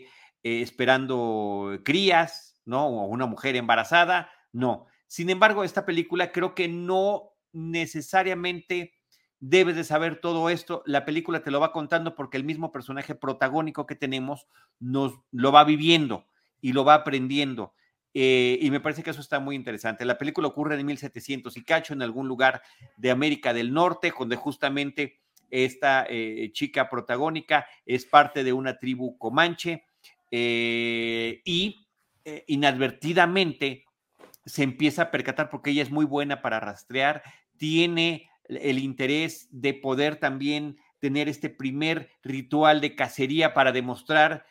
[0.43, 2.87] eh, esperando crías, ¿no?
[2.87, 4.85] O una mujer embarazada, no.
[5.07, 8.93] Sin embargo, esta película creo que no necesariamente
[9.39, 10.83] debes de saber todo esto.
[10.85, 14.47] La película te lo va contando porque el mismo personaje protagónico que tenemos
[14.79, 16.27] nos lo va viviendo
[16.63, 17.73] y lo va aprendiendo.
[18.13, 20.05] Eh, y me parece que eso está muy interesante.
[20.05, 22.63] La película ocurre en 1700 y cacho en algún lugar
[22.95, 25.19] de América del Norte, donde justamente
[25.51, 29.83] esta eh, chica protagónica es parte de una tribu comanche
[30.31, 31.85] eh, y
[32.47, 33.83] inadvertidamente
[34.45, 37.21] se empieza a percatar porque ella es muy buena para rastrear,
[37.57, 44.45] tiene el interés de poder también tener este primer ritual de cacería para demostrar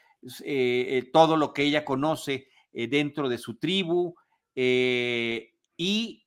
[0.45, 4.15] eh, eh, todo lo que ella conoce eh, dentro de su tribu
[4.55, 6.27] y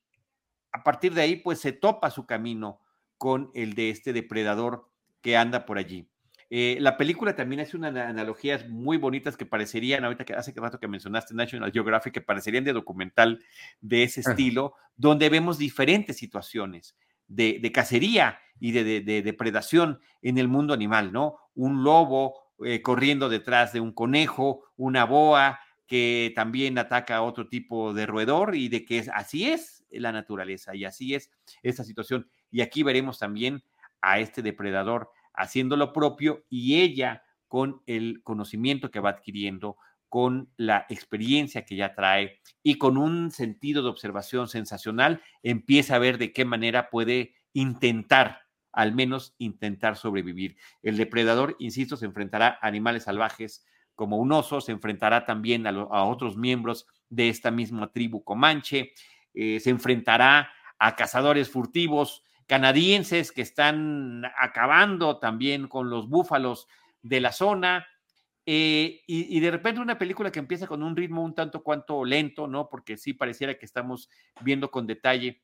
[0.72, 2.80] a partir de ahí pues se topa su camino
[3.16, 4.90] con el de este depredador
[5.22, 6.10] que anda por allí.
[6.50, 10.88] la película también hace unas analogías muy bonitas que parecerían, ahorita que hace rato que
[10.88, 13.42] mencionaste National Geographic, que parecerían de documental
[13.80, 16.96] de ese estilo, donde vemos diferentes situaciones
[17.28, 21.38] de, cacería y de, de, depredación en el mundo animal, ¿no?
[21.54, 27.48] Un lobo eh, corriendo detrás de un conejo, una boa que también ataca a otro
[27.48, 31.30] tipo de roedor y de que es, así es la naturaleza y así es
[31.62, 32.28] esta situación.
[32.50, 33.62] Y aquí veremos también
[34.00, 39.76] a este depredador haciendo lo propio y ella con el conocimiento que va adquiriendo,
[40.08, 46.00] con la experiencia que ya trae y con un sentido de observación sensacional, empieza a
[46.00, 48.45] ver de qué manera puede intentar,
[48.76, 50.56] al menos intentar sobrevivir.
[50.82, 56.04] El depredador, insisto, se enfrentará a animales salvajes como un oso, se enfrentará también a,
[56.04, 58.92] otros miembros de esta misma tribu comanche,
[59.32, 66.68] eh, se enfrentará a cazadores furtivos canadienses que están acabando también con los búfalos
[67.00, 67.86] de la zona.
[68.44, 72.46] Eh, y, de repente una película que empieza con un ritmo un tanto cuanto lento,
[72.46, 72.68] ¿no?
[72.68, 74.10] Porque sí pareciera que estamos
[74.42, 75.42] viendo con detalle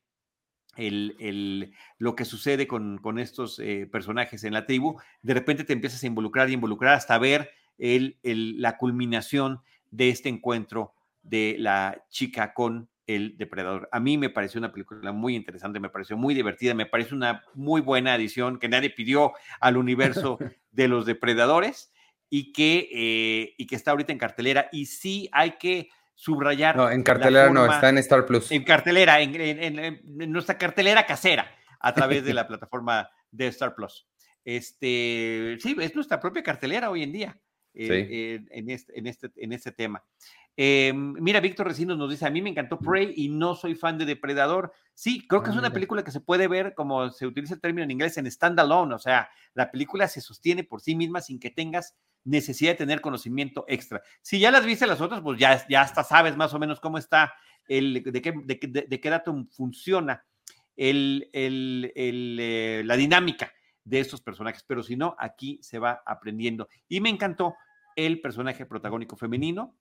[0.75, 4.99] el, lo que sucede con, estos eh, personajes en la tribu.
[5.21, 10.29] De repente te empiezas a involucrar y involucrar hasta ver el, la culminación de este
[10.29, 13.89] encuentro de la chica con el Depredador.
[13.91, 17.43] A mí me pareció una película muy interesante, me pareció muy divertida, me parece una
[17.53, 20.37] muy buena adición que nadie pidió al universo
[20.71, 21.91] de los Depredadores
[22.29, 24.69] y que, eh, y que está ahorita en cartelera.
[24.71, 26.75] Y sí hay que subrayar.
[26.75, 28.51] No, en cartelera no, está en Star Plus.
[28.51, 31.49] En cartelera, en, nuestra cartelera casera
[31.79, 34.07] a través de la plataforma de Star Plus.
[34.45, 37.39] Este, sí, es nuestra propia cartelera hoy en día.
[37.75, 40.03] Eh, en, este, en, este, en este tema.
[40.55, 43.97] Eh, mira, Víctor Recinos nos dice, a mí me encantó Prey y no soy fan
[43.97, 44.73] de Depredador.
[44.93, 47.83] Sí, creo que es una película que se puede ver, como se utiliza el término
[47.83, 51.49] en inglés, en standalone, o sea, la película se sostiene por sí misma sin que
[51.49, 54.01] tengas necesidad de tener conocimiento extra.
[54.21, 56.97] Si ya las viste las otras, pues ya, ya hasta sabes más o menos cómo
[56.97, 57.33] está,
[57.67, 58.33] el, de, qué,
[58.67, 60.25] de, qué dato funciona
[60.75, 63.51] el, el, eh, la dinámica
[63.83, 66.67] de estos personajes, pero si no, aquí se va aprendiendo.
[66.87, 67.55] Y me encantó
[67.95, 69.75] el personaje protagónico femenino,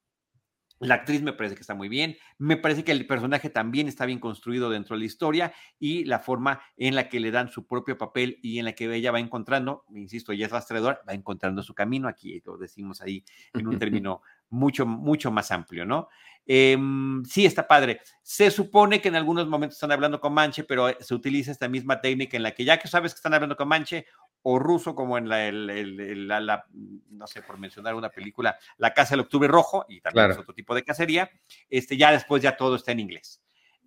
[0.83, 4.05] la actriz me parece que está muy bien, me parece que el personaje también está
[4.05, 7.67] bien construido dentro de la historia y la forma en la que le dan su
[7.67, 11.63] propio papel y en la que ella va encontrando, insisto, ella es rastreadora, va encontrando
[11.63, 16.09] su camino, aquí lo decimos ahí en un término mucho, mucho más amplio, ¿no?
[16.45, 18.01] Em, sí, está padre.
[18.23, 22.01] Se supone que en algunos momentos están hablando con Manche, pero se utiliza esta misma
[22.01, 24.07] técnica en la que ya que sabes que están hablando con Manche,
[24.43, 26.67] o ruso, como en la,
[27.11, 30.55] no sé, por mencionar una película, La Casa del Octubre Rojo, y también es otro
[30.55, 31.31] tipo de cacería,
[31.71, 33.41] este, ya después ya todo está en inglés.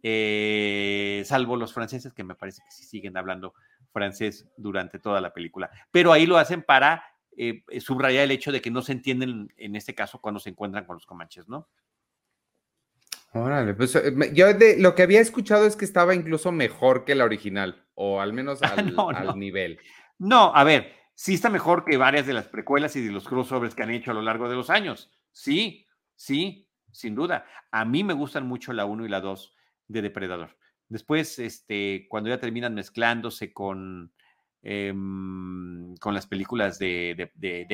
[0.04, 3.54] Eh, salvo los franceses, que me parece que sí siguen hablando
[3.92, 5.70] francés durante toda la película.
[5.92, 7.04] Pero ahí lo hacen para
[7.38, 10.86] eh, subrayar el hecho de que no se entienden, en este caso, cuando se encuentran
[10.86, 11.70] con los comanches, ¿no?
[13.34, 17.16] Órale, pues eh, yo de, lo que había escuchado es que estaba incluso mejor que
[17.16, 19.80] la original, o al menos al, al nivel.
[20.18, 23.76] No, a ver, sí está mejor que varias de las precuelas y de los crossovers
[23.76, 25.12] que han hecho a lo largo de los años.
[25.32, 27.46] Sí, sí, sin duda.
[27.72, 29.56] A mí me gustan mucho la 1 y la 2
[29.88, 30.58] de Depredador.
[30.88, 34.14] Después, este, cuando ya terminan mezclándose con,
[34.62, 37.32] em, con las películas de,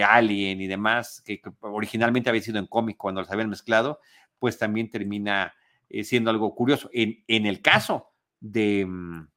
[0.08, 3.99] Alien y demás, que, originalmente había sido en cómic cuando las habían mezclado,
[4.39, 5.54] pues también termina
[5.89, 6.89] eh, siendo algo curioso.
[6.93, 9.27] En, en el caso de, mm,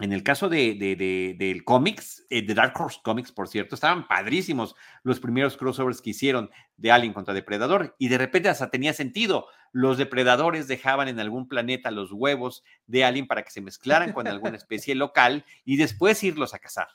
[0.00, 4.74] en el caso de, del cómics, eh, de Dark Horse Comics, por cierto, estaban padrísimos
[5.04, 9.46] los primeros crossovers que hicieron de Alien contra Depredador y de repente hasta tenía sentido.
[9.70, 14.26] Los depredadores dejaban en algún planeta los huevos de Alien para que se mezclaran con
[14.26, 16.88] alguna especie local y después irlos a cazar.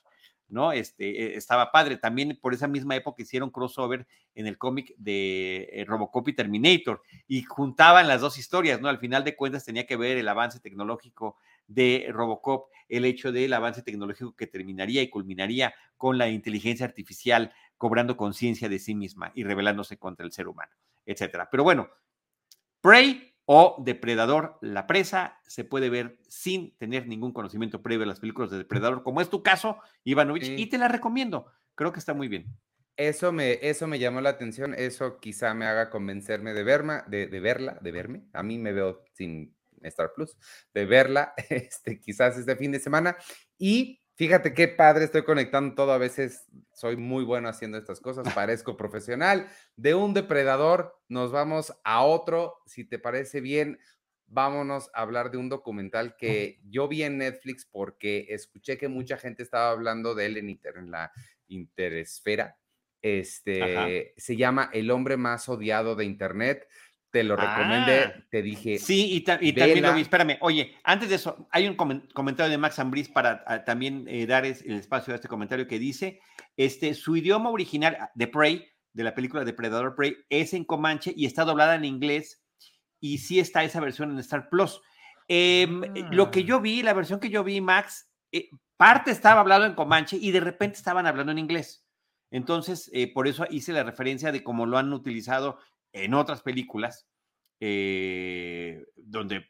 [0.49, 0.71] ¿no?
[0.71, 1.97] Este, eh, estaba padre.
[1.97, 7.01] También por esa misma época hicieron crossover en el cómic de eh, Robocop y Terminator
[7.27, 8.89] y juntaban las dos historias, ¿no?
[8.89, 11.37] Al final de cuentas tenía que ver el avance tecnológico
[11.69, 17.53] de Robocop, el hecho del avance tecnológico que terminaría y culminaría con la inteligencia artificial
[17.77, 20.71] cobrando conciencia de sí misma y rebelándose contra el ser humano,
[21.05, 21.47] etcétera.
[21.49, 21.89] Pero bueno,
[22.81, 28.19] Prey o Depredador, la presa, se puede ver sin tener ningún conocimiento previo de las
[28.19, 31.51] películas de Depredador, como es tu caso, Ivanovich, y te la recomiendo.
[31.75, 32.45] Creo que está muy bien.
[32.97, 37.27] Eso me, eso me llamó la atención, eso quizá me haga convencerme de, verma, de,
[37.27, 38.23] de verla, de verme.
[38.33, 39.55] A mí me veo sin
[39.87, 40.37] Star Plus,
[40.73, 43.17] de verla este, quizás este fin de semana.
[43.57, 48.23] Y fíjate qué padre, estoy conectando todo, a veces soy muy bueno haciendo estas cosas,
[48.35, 49.47] parezco profesional.
[49.75, 53.79] De un depredador nos vamos a otro, si te parece bien.
[54.31, 59.17] Vámonos a hablar de un documental que yo vi en Netflix porque escuché que mucha
[59.17, 61.11] gente estaba hablando de él en, en la
[61.47, 62.57] interesfera.
[63.01, 66.67] Este se llama El hombre más odiado de Internet
[67.11, 68.23] te lo recomendé, ah.
[68.29, 68.77] te dije.
[68.77, 70.01] Sí, y, también lo vi.
[70.01, 74.27] Espérame, oye, antes de eso, hay un comentario de Max Ambris para ah, también eh,
[74.27, 76.21] dar el espacio a este comentario que dice:
[76.55, 81.13] este, su idioma original ah, de Prey, de la película Depredador Prey, es en Comanche
[81.15, 82.43] y está doblada en inglés.
[82.99, 84.81] Y sí está esa versión en Star Plus.
[85.27, 89.41] Em, eh, lo que yo vi, la versión que yo vi, Max, eh, parte estaba
[89.41, 91.85] hablando en Comanche y de repente estaban hablando en inglés.
[92.31, 95.57] Entonces, por eso hice la referencia de cómo lo han utilizado
[95.93, 97.07] en otras películas,
[97.59, 99.45] eh, donde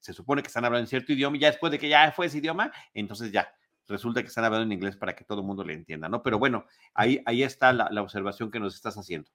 [0.00, 2.26] se supone que están hablando en cierto idioma y ya después de que ya fue
[2.26, 3.48] ese idioma, entonces ya
[3.86, 6.22] resulta que están hablando en inglés para que todo el mundo le entienda, ¿no?
[6.22, 9.30] Pero bueno, ahí, ahí está la, observación que nos estás haciendo.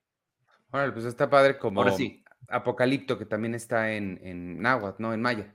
[0.70, 1.84] Bueno, pues está padre como
[2.48, 5.14] Apocalipto, que también está en, en náhuatl, ¿no?
[5.14, 5.54] En maya.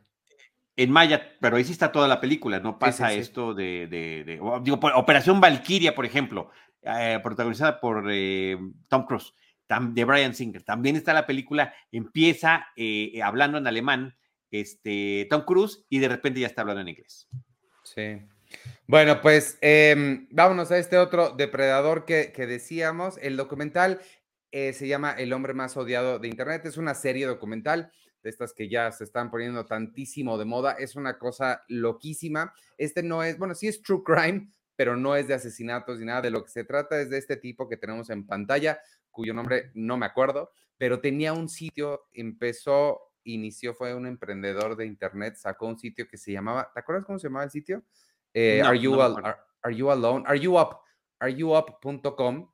[0.76, 4.24] En Maya, pero ahí sí está toda la película, no pasa esto de, de,
[4.60, 6.50] digo, Operación Valkyria, por ejemplo,
[6.82, 9.32] eh, protagonizada por eh, Tom Cruise
[9.80, 10.62] de Brian Singer.
[10.62, 14.16] También está la película, empieza eh, hablando en alemán,
[14.50, 17.28] este, Tom Cruise, y de repente ya está hablando en inglés.
[17.82, 18.20] Sí.
[18.86, 23.18] Bueno, pues em, vámonos a este otro depredador que, decíamos.
[23.20, 24.00] El documental
[24.52, 26.66] eh, se llama El hombre más odiado de Internet.
[26.66, 27.90] Es una serie documental
[28.22, 30.72] de estas que ya se están poniendo tantísimo de moda.
[30.72, 32.52] Es una cosa loquísima.
[32.78, 36.22] Este no es, bueno, sí es true crime, pero no es de asesinatos ni nada.
[36.22, 38.78] De lo que se trata es de este tipo que tenemos en pantalla,
[39.14, 44.84] cuyo nombre no me acuerdo, pero tenía un sitio, empezó, inició, fue un emprendedor de
[44.84, 47.84] internet, sacó un sitio que se llamaba, ¿te acuerdas cómo se llamaba el sitio?
[48.34, 50.24] Eh, are, you are, you alone?
[50.26, 50.80] Are you up?
[51.20, 52.50] Are you up.com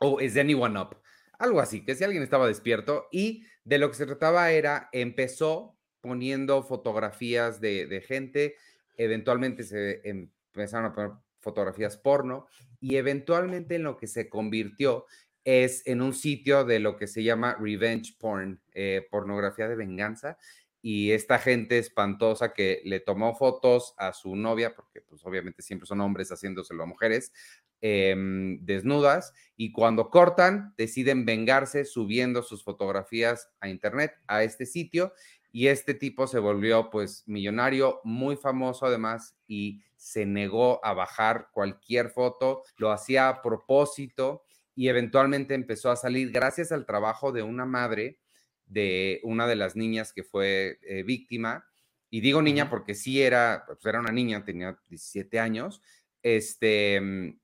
[0.00, 0.96] o is anyone up?
[1.38, 5.76] Algo así, que si alguien estaba despierto y de lo que se trataba era, empezó
[6.00, 8.56] poniendo fotografías de, de gente,
[8.96, 12.46] eventualmente se empezaron a poner fotografías porno
[12.80, 15.06] y eventualmente en lo que se convirtió
[15.44, 20.38] es en un sitio de lo que se llama revenge porn, eh, pornografía de venganza.
[20.80, 25.86] Y esta gente espantosa que le tomó fotos a su novia, porque pues obviamente siempre
[25.86, 27.32] son hombres haciéndoselo a mujeres,
[27.80, 35.14] em, desnudas, y cuando cortan, deciden vengarse subiendo sus fotografías a internet, a este sitio,
[35.52, 41.48] y este tipo se volvió pues millonario, muy famoso además, y se negó a bajar
[41.52, 44.43] cualquier foto, lo hacía a propósito
[44.74, 48.18] y eventualmente empezó a salir gracias al trabajo de una madre
[48.66, 51.66] de una de las niñas que fue eh, víctima.
[52.10, 55.82] Y digo niña porque sí era, pues era una niña, tenía 17 años.
[56.22, 57.38] Este, mm,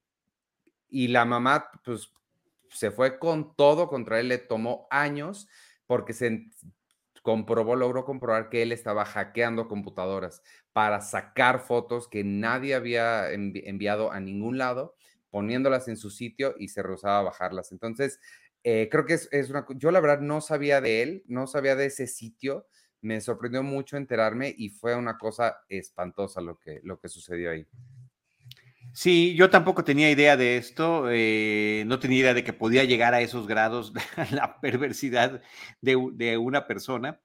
[0.89, 2.13] y la mamá, pues,
[2.71, 5.49] se fue con todo contra él, le tomó años
[5.87, 6.47] porque se
[7.23, 14.13] comprobó, logró comprobar que él estaba hackeando computadoras para sacar fotos que nadie había enviado
[14.13, 14.97] a ningún lado
[15.31, 17.73] poniéndolas en su sitio y se rehusaba a bajarlas.
[17.73, 18.21] Entonces,
[18.63, 19.67] eh, creo que es, una...
[19.77, 22.67] Yo la verdad no sabía de él, no sabía de ese sitio,
[23.01, 27.67] me sorprendió mucho enterarme y fue una cosa espantosa lo que, lo que sucedió ahí.
[28.93, 33.15] Sí, yo tampoco tenía idea de esto, eh, no tenía idea de que podía llegar
[33.15, 35.43] a esos grados de la perversidad
[35.81, 37.21] de, una persona.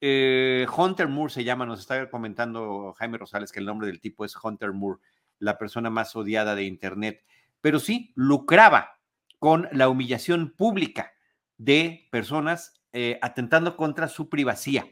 [0.00, 4.24] Eh, Hunter Moore se llama, nos está comentando Jaime Rosales que el nombre del tipo
[4.24, 5.00] es Hunter Moore
[5.40, 7.24] la persona más odiada de Internet,
[7.60, 9.00] pero sí lucraba
[9.38, 11.12] con la humillación pública
[11.56, 14.84] de personas eh, atentando contra su privacidad,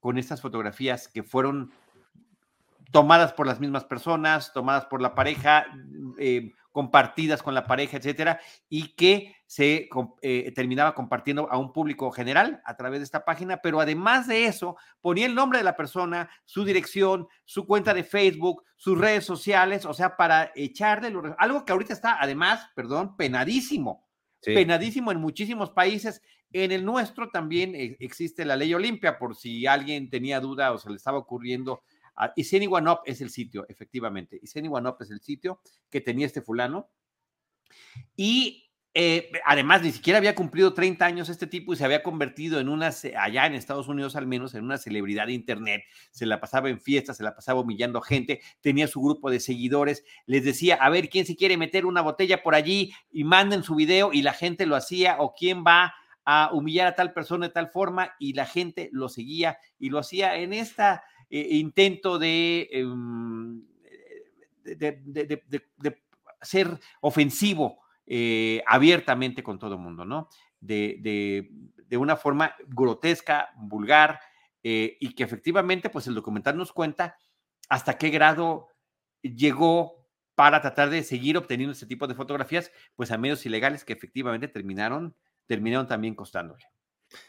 [0.00, 1.72] con estas fotografías que fueron
[2.90, 5.66] tomadas por las mismas personas, tomadas por la pareja,
[6.18, 9.86] eh, compartidas con la pareja, etcétera, y que se
[10.22, 14.46] eh, terminaba compartiendo a un público general a través de esta página, pero además de
[14.46, 19.26] eso, ponía el nombre de la persona, su dirección, su cuenta de Facebook, sus redes
[19.26, 24.08] sociales, o sea, para echarle algo que ahorita está, además, perdón, penadísimo,
[24.42, 26.22] penadísimo en muchísimos países.
[26.50, 30.78] En el nuestro también eh, existe la ley Olimpia, por si alguien tenía duda o
[30.78, 31.82] se le estaba ocurriendo
[32.36, 34.38] y Is Anyone Up es el sitio, efectivamente.
[34.42, 35.60] Is Anyone Up es el sitio
[35.90, 36.88] que tenía este fulano.
[38.16, 42.60] Y eh, además, ni siquiera había cumplido 30 años este tipo y se había convertido
[42.60, 45.84] en una, allá en Estados Unidos al menos, en una celebridad de Internet.
[46.10, 50.04] Se la pasaba en fiestas, se la pasaba humillando gente, tenía su grupo de seguidores,
[50.26, 52.92] les decía, a ver, ¿quién se quiere meter una botella por allí?
[53.10, 56.94] Y manden su video y la gente lo hacía, o quién va a humillar a
[56.94, 61.02] tal persona de tal forma y la gente lo seguía y lo hacía en esta
[61.30, 63.62] eh, intento em,
[64.62, 66.02] de, de,
[66.42, 70.28] ser ofensivo eh, abiertamente con todo el mundo, ¿no?
[70.60, 71.48] De,
[71.92, 74.18] una forma grotesca, vulgar,
[74.62, 77.16] eh, y que efectivamente, pues el documental nos cuenta
[77.68, 78.68] hasta qué grado
[79.22, 83.92] llegó para tratar de seguir obteniendo ese tipo de fotografías, pues a medios ilegales que
[83.92, 85.14] efectivamente terminaron,
[85.46, 86.64] terminaron también costándole.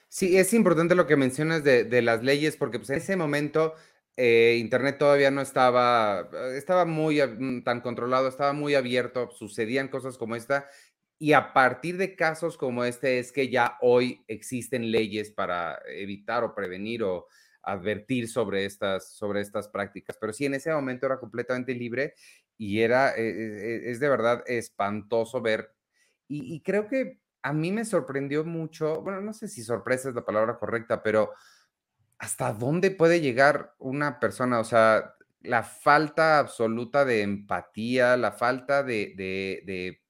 [0.07, 3.73] Sí, es importante lo que mencionas de, las leyes, porque pues, en ese momento
[4.15, 10.17] eh, Internet todavía no estaba, estaba muy mm, tan controlado, estaba muy abierto, sucedían cosas
[10.17, 10.67] como esta,
[11.19, 16.43] y a partir de casos como este es que ya hoy existen leyes para evitar
[16.43, 17.27] o prevenir o
[17.61, 20.17] advertir sobre estas, sobre estas prácticas.
[20.19, 22.13] Pero sí, en ese momento era completamente libre
[22.57, 25.73] y era, eh, eh, es de verdad espantoso ver.
[26.27, 30.25] Y, creo que a mí me sorprendió mucho, bueno, no sé si sorpresa es la
[30.25, 31.31] palabra correcta, pero
[32.23, 38.81] hasta dónde puede llegar una persona, o sea, la falta absoluta de empatía, la falta
[38.81, 40.01] de,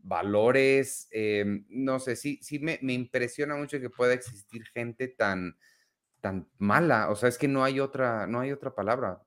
[0.00, 5.56] valores, em, no sé, sí, sí me, me, impresiona mucho que pueda existir gente tan,
[6.20, 9.22] tan mala, o sea, es que no hay otra, no hay otra palabra.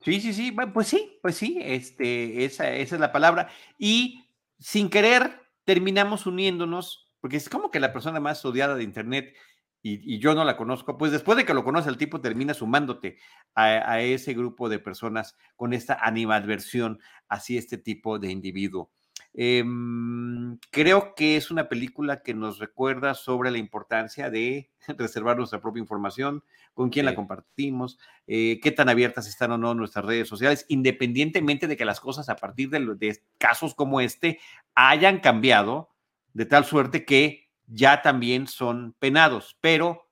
[0.00, 3.50] Sí, sí, sí, pues sí, pues sí, este, esa, esa es la palabra.
[3.76, 4.24] Y
[4.58, 9.34] sin querer terminamos uniéndonos, porque es como que la persona más odiada de Internet
[9.82, 13.18] y, yo no la conozco, pues después de que lo conoce el tipo termina sumándote
[13.54, 18.90] a, a ese grupo de personas con esta animadversión hacia este tipo de individuo.
[19.34, 25.60] Em, creo que es una película que nos recuerda sobre la importancia de reservar nuestra
[25.60, 30.28] propia información, con quién la compartimos, eh, qué tan abiertas están o no nuestras redes
[30.28, 34.38] sociales, independientemente de que las cosas a partir de, de casos como este
[34.74, 35.90] hayan cambiado
[36.34, 40.08] de tal suerte que ya también son penados, pero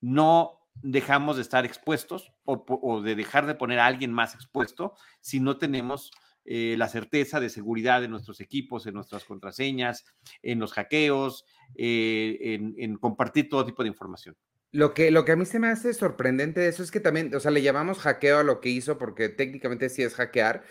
[0.00, 5.40] no dejamos de estar expuestos o, de dejar de poner a alguien más expuesto si
[5.40, 6.10] no tenemos
[6.44, 10.06] eh, la certeza de seguridad de nuestros equipos, en nuestras contraseñas,
[10.42, 11.44] en los hackeos,
[11.74, 14.36] eh, en, compartir todo tipo de información.
[14.70, 17.34] Lo que, lo que a mí se me hace sorprendente de eso es que también,
[17.34, 20.62] o sea, le llamamos hackeo a lo que hizo porque técnicamente sí es hackear,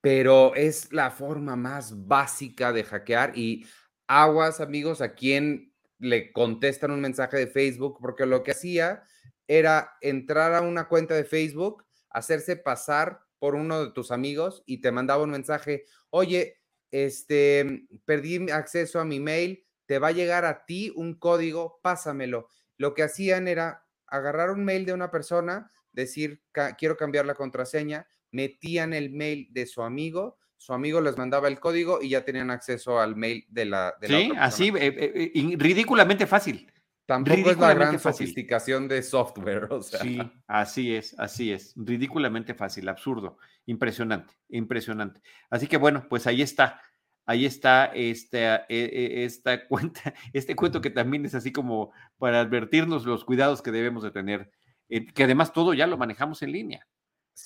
[0.00, 3.66] pero es la forma más básica de hackear y
[4.08, 9.04] aguas, amigos, a quien le contestan un mensaje de Facebook, porque lo que hacía
[9.46, 14.80] era entrar a una cuenta de Facebook, hacerse pasar por uno de tus amigos y
[14.80, 20.44] te mandaba un mensaje, oye, este, perdí acceso a mi mail, te va a llegar
[20.44, 22.48] a ti un código, pásamelo.
[22.76, 26.42] Lo que hacían era agarrar un mail de una persona, decir,
[26.78, 31.58] quiero cambiar la contraseña, metían el mail de su amigo, su amigo les mandaba el
[31.58, 33.94] código y ya tenían acceso al mail de la...
[34.00, 36.70] De sí, así, eh, eh, eh, ridículamente fácil.
[37.08, 39.66] Tampoco es la gran sofisticación de software.
[39.70, 40.00] O sea.
[40.00, 41.72] Sí, así es, así es.
[41.74, 45.22] Ridículamente fácil, absurdo, impresionante, impresionante.
[45.48, 46.82] Así que bueno, pues ahí está.
[47.24, 52.40] Ahí está esta, e, e, esta cuenta, este cuento que también es así como para
[52.40, 54.50] advertirnos los cuidados que debemos de tener,
[54.90, 56.86] eh, que además todo ya lo manejamos en línea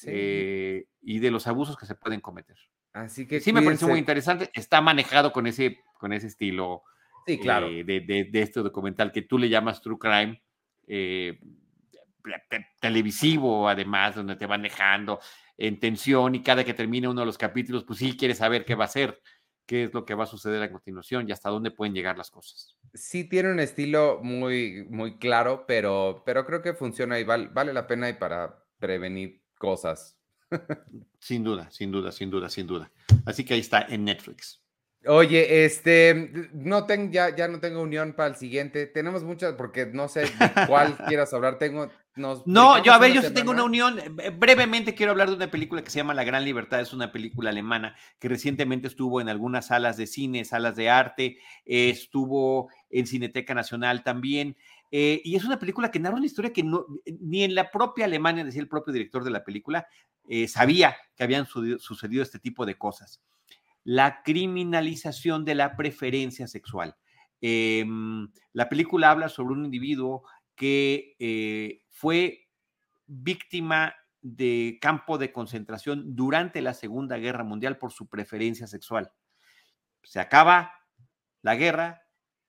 [0.06, 2.56] eh, y de los abusos que se pueden cometer.
[2.92, 4.50] Así que sí me pareció muy interesante.
[4.54, 6.82] Está manejado con ese, con ese estilo
[7.26, 7.68] Sí, claro.
[7.68, 10.42] Eh, de, este documental que tú le llamas True Crime,
[10.86, 11.38] eh,
[12.80, 15.20] televisivo además, donde te van dejando
[15.56, 18.74] en tensión y cada que termine uno de los capítulos, pues sí quieres saber qué
[18.74, 19.20] va a ser,
[19.66, 22.30] qué es lo que va a suceder a continuación y hasta dónde pueden llegar las
[22.30, 22.76] cosas.
[22.94, 27.72] Sí tiene un estilo muy, muy claro, pero, pero creo que funciona y vale, vale
[27.72, 30.18] la pena y para prevenir cosas.
[31.18, 32.90] Sin duda, sin duda, sin duda, sin duda.
[33.24, 34.60] Así que ahí está en Netflix.
[35.06, 38.86] Oye, este, no tengo, ya, ya no tengo unión para el siguiente.
[38.86, 40.28] Tenemos muchas, porque no sé de
[40.68, 41.58] cuál quieras hablar.
[41.58, 43.98] Tengo, no, yo a ver, yo sí tengo una unión.
[43.98, 46.80] Eh, brevemente quiero hablar de una película que se llama La Gran Libertad.
[46.80, 51.38] Es una película alemana que recientemente estuvo en algunas salas de cine, salas de arte,
[51.64, 54.56] estuvo en Cineteca Nacional también.
[54.94, 56.86] Eh, y es una película que narra una historia que no,
[57.20, 59.86] ni en la propia Alemania, decía el propio director de la película,
[60.28, 63.20] eh, sabía que habían sucedido este tipo de cosas
[63.84, 66.96] la criminalización de la preferencia sexual.
[67.40, 70.24] Em, la película habla sobre un individuo
[70.54, 72.48] que eh, fue
[73.06, 79.10] víctima de campo de concentración durante la Segunda Guerra Mundial por su preferencia sexual.
[80.04, 80.72] Se acaba
[81.42, 82.02] la guerra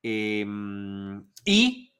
[0.03, 1.92] em, y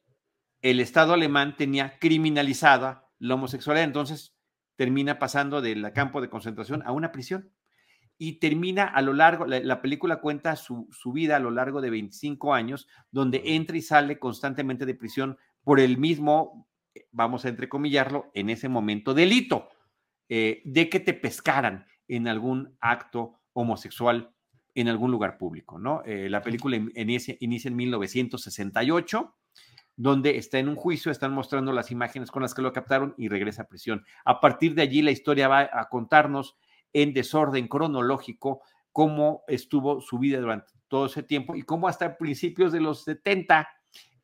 [0.64, 4.34] el Estado alemán tenía criminalizada la homosexualidad, entonces
[4.78, 7.52] termina pasando del campo de concentración a una prisión.
[8.18, 12.54] Y termina a lo largo, la, película cuenta su, vida a lo largo de 25
[12.54, 18.32] años, donde entra y sale constantemente de prisión por el mismo, eh, vamos a entrecomillarlo,
[18.34, 19.68] en ese momento delito,
[20.30, 24.34] eh, de que te pescaran en algún acto homosexual
[24.76, 26.04] en algún lugar público, ¿no?
[26.06, 29.36] Eh, la película inicia, inicia en 1968
[29.96, 33.30] donde está en un juicio, están mostrando las imágenes con las que lo captaron y
[33.30, 34.06] regresa a prisión.
[34.26, 36.58] A partir de allí la historia va a contarnos
[36.94, 42.72] en desorden cronológico cómo estuvo su vida durante todo ese tiempo y cómo hasta principios
[42.72, 43.68] de los 70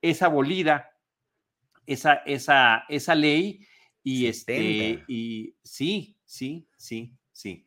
[0.02, 0.92] es abolida
[1.86, 3.66] esa, esa, esa ley
[4.04, 7.66] y, este, y sí, sí, sí, sí.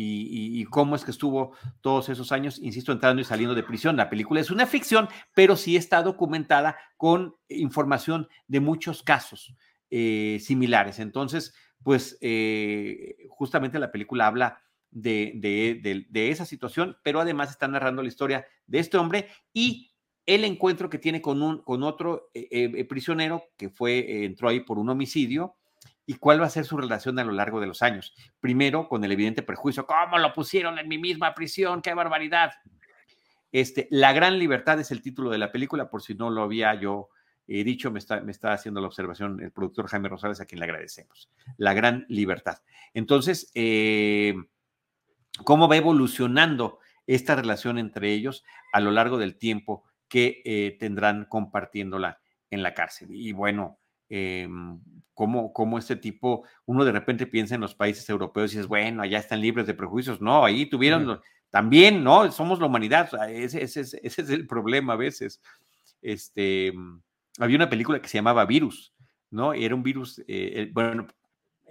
[0.00, 3.96] Y, cómo es que estuvo todos esos años, insisto, entrando y saliendo de prisión.
[3.96, 9.56] La película es una ficción, pero sí está documentada con información de muchos casos
[9.90, 11.00] eh, similares.
[11.00, 18.08] Entonces, pues eh, justamente la película habla de, esa situación, pero además está narrando la
[18.08, 19.90] historia de este hombre y
[20.26, 24.78] el encuentro que tiene con, un, con otro eh, prisionero que fue, entró ahí por
[24.78, 25.56] un homicidio
[26.08, 28.14] y cuál va a ser su relación a lo largo de los años.
[28.40, 31.82] Primero, con el evidente prejuicio, ¿cómo lo pusieron en mi misma prisión?
[31.82, 32.50] ¡Qué barbaridad!
[33.52, 36.72] Este, la gran libertad es el título de la película, por si no lo había
[36.80, 37.10] yo
[37.46, 40.60] eh, dicho, me está, me está haciendo la observación el productor Jaime Rosales, a quien
[40.60, 41.30] le agradecemos.
[41.58, 42.56] La gran libertad.
[42.94, 44.34] Entonces, eh,
[45.44, 51.26] ¿cómo va evolucionando esta relación entre ellos a lo largo del tiempo que eh, tendrán
[51.26, 52.18] compartiéndola
[52.50, 53.08] en la cárcel?
[53.10, 53.77] Y bueno,
[54.08, 54.80] Em,
[55.14, 59.02] cómo, cómo, este tipo, uno de repente piensa en los países europeos y es bueno,
[59.02, 60.20] allá están libres de prejuicios.
[60.20, 62.30] No, ahí tuvieron también, ¿no?
[62.30, 65.42] Somos la humanidad, ese, ese, ese, es el problema a veces.
[66.02, 67.02] Este, mm,
[67.40, 68.94] había una película que se llamaba Virus,
[69.30, 69.52] ¿no?
[69.54, 71.06] Era un virus, eh, bueno,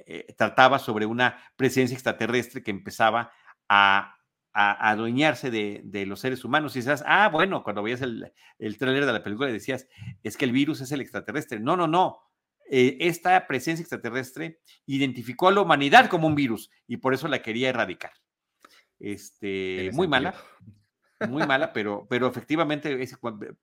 [0.05, 3.31] eh, trataba sobre una presencia extraterrestre que empezaba
[3.67, 4.15] a,
[4.53, 6.75] a, adueñarse de, de, los seres humanos.
[6.75, 9.88] Y dices, ah, bueno, cuando veías el, el tráiler de la película decías,
[10.23, 11.59] es que el virus es el extraterrestre.
[11.59, 12.26] No, no, no.
[12.70, 17.41] Eh, esta presencia extraterrestre identificó a la humanidad como un virus y por eso la
[17.41, 18.11] quería erradicar.
[18.99, 20.36] Este, muy mala,
[21.30, 22.97] muy mala, pero, pero efectivamente,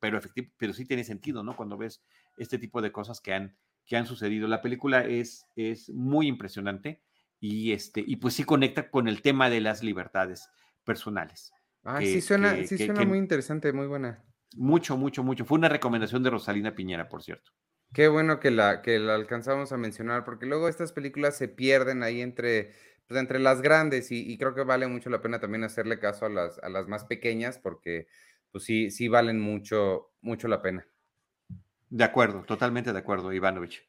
[0.01, 0.21] pero,
[0.57, 1.57] pero sí tiene sentido, ¿no?
[1.57, 2.03] Cuando ves
[2.39, 4.49] este tipo de cosas que han, que han sucedido.
[4.49, 7.03] La película es, es muy impresionante
[7.41, 10.49] y, este, y pues sí conecta con el tema de las libertades
[10.85, 11.53] personales.
[11.83, 14.25] Ah, sí suena, sí suena muy interesante, muy buena.
[14.57, 15.45] Mucho, mucho, mucho.
[15.45, 17.51] Fue una recomendación de Rosalina Piñera, por cierto.
[17.95, 22.03] Qué bueno que la, que la alcanzamos a mencionar, porque luego estas películas se pierden
[22.03, 22.72] ahí entre,
[23.07, 26.28] pues, entre las grandes y, creo que vale mucho la pena también hacerle caso a
[26.28, 28.09] las, a las más pequeñas, porque
[28.51, 30.86] pues sí, sí valen mucho, mucho la pena.
[31.88, 33.88] De acuerdo, totalmente de acuerdo, Ivanovich.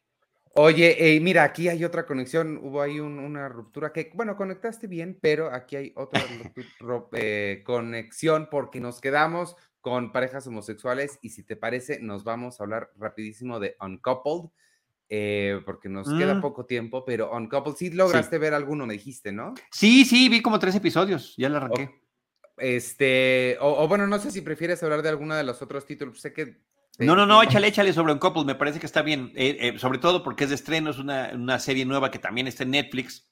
[0.58, 5.52] Oye, mira, aquí hay otra conexión, hubo ahí una ruptura que, bueno, conectaste bien, pero
[5.52, 6.22] aquí hay otra
[7.14, 12.64] eh, conexión porque nos quedamos con parejas homosexuales y si te parece nos vamos a
[12.64, 14.50] hablar rapidísimo de Uncoupled,
[15.10, 16.42] eh, porque nos queda mm.
[16.42, 19.54] poco tiempo, pero Uncoupled, sí lograste ver alguno, me dijiste, ¿no?
[19.70, 22.02] Sí, sí, vi como tres episodios, ya la arranqué.
[22.58, 26.34] este, o, bueno, no sé si prefieres hablar de alguno de los otros títulos, sé
[26.34, 26.64] que...
[26.98, 30.00] No, no, no, échale, échale sobre Uncoupled, me parece que está bien, eh, eh, sobre
[30.00, 33.25] todo porque es de estreno, es una, una serie nueva que también está en Netflix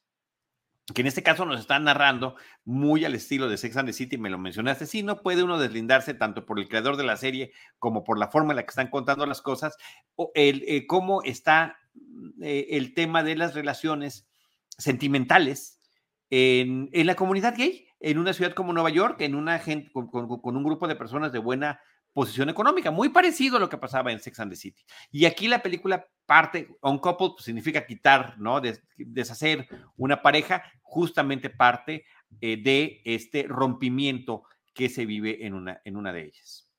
[0.93, 4.17] que en este caso nos están narrando muy al estilo de Sex and the City,
[4.17, 7.51] me lo mencionaste, sí, no puede uno deslindarse tanto por el creador de la serie
[7.79, 9.77] como por la forma en la que están contando las cosas,
[10.15, 11.77] o el, eh, cómo está
[12.41, 14.27] eh, el tema de las relaciones
[14.77, 15.79] sentimentales
[16.29, 20.63] en, la comunidad gay, en una ciudad como Nueva York, en una gente, con un
[20.63, 21.79] grupo de personas de buena
[22.13, 24.85] posición económica, muy parecido a lo que pasaba en Sex and the City.
[25.11, 28.61] Y aquí la película parte, on couple pues, significa quitar, ¿no?
[28.97, 32.05] deshacer una pareja, justamente parte
[32.41, 34.43] eh, de este rompimiento
[34.73, 36.69] que se vive en una, en una de ellas.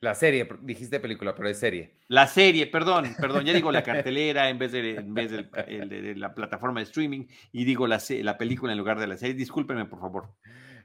[0.00, 1.98] La serie, dijiste película, pero es serie.
[2.08, 6.34] La serie, perdón, perdón, ya digo la cartelera en vez de, en vez de, la
[6.34, 9.34] plataforma de streaming y digo la, la película en lugar de la serie.
[9.34, 10.34] Discúlpenme, por favor.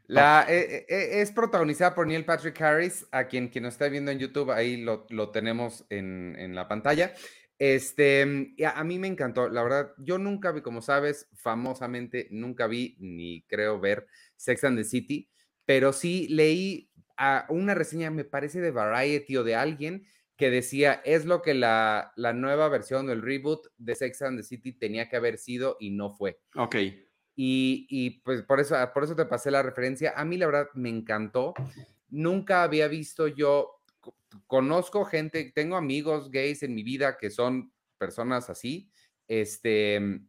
[0.07, 4.11] La, eh, eh, es protagonizada por Neil Patrick Harris, a quien quien nos está viendo
[4.11, 7.13] en YouTube, ahí lo, lo tenemos en, en, la pantalla.
[7.57, 12.67] Este, a, a, mí me encantó, la verdad, yo nunca vi, como sabes, famosamente, nunca
[12.67, 15.29] vi ni creo ver Sex and the City,
[15.65, 20.05] pero sí leí a una reseña, me parece de Variety o de alguien,
[20.37, 24.37] que decía, es lo que la, la nueva versión o el reboot de Sex and
[24.37, 26.39] the City tenía que haber sido y no fue.
[26.55, 26.75] Ok.
[27.35, 30.13] Y, pues por eso, por eso te pasé la referencia.
[30.15, 31.53] A mí la verdad me encantó.
[32.09, 33.81] Nunca había visto yo,
[34.47, 38.89] conozco gente, tengo amigos gays en mi vida que son personas así.
[39.27, 40.21] Este,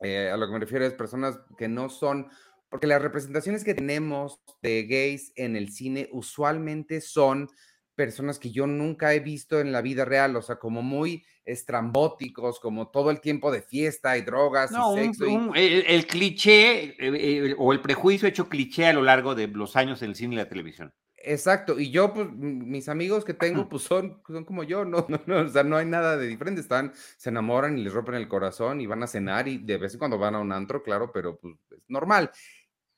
[0.00, 2.30] eh, a lo que me refiero es personas que no son,
[2.68, 7.48] porque las representaciones que tenemos de gays en el cine usualmente son
[7.96, 12.60] personas que yo nunca he visto en la vida real, o sea, como muy estrambóticos,
[12.60, 15.24] como todo el tiempo de fiesta y drogas y sexo.
[15.54, 20.02] el, cliché eh, eh, o el prejuicio hecho cliché a lo largo de los años
[20.02, 20.92] en el cine y la televisión.
[21.18, 25.20] Exacto, y yo, pues, mis amigos que tengo, pues son, son como yo, no, no,
[25.26, 28.28] no, o sea, no hay nada de diferente, están, se enamoran y les rompen el
[28.28, 31.10] corazón y van a cenar y de vez en cuando van a un antro, claro,
[31.12, 32.30] pero pues es normal.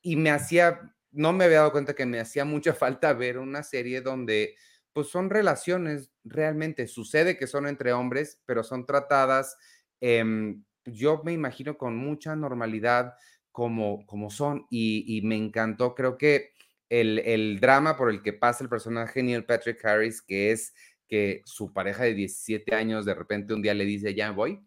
[0.02, 3.62] Y me hacía, no me había dado cuenta que me hacía mucha falta ver una
[3.62, 4.56] serie donde
[4.98, 6.88] pues son relaciones realmente.
[6.88, 9.56] Sucede que son entre hombres, pero son tratadas,
[10.00, 13.14] em, yo me imagino, con mucha normalidad
[13.52, 14.66] como, como son.
[14.70, 16.50] Y, me encantó, creo que
[16.88, 20.74] el, el, drama por el que pasa el personaje Neil Patrick Harris, que es
[21.06, 24.66] que su pareja de 17 años de repente un día le dice, ya voy,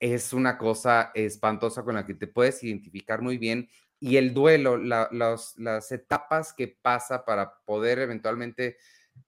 [0.00, 3.68] es una cosa espantosa con la que te puedes identificar muy bien.
[4.00, 8.76] Y el duelo, las etapas que pasa para poder eventualmente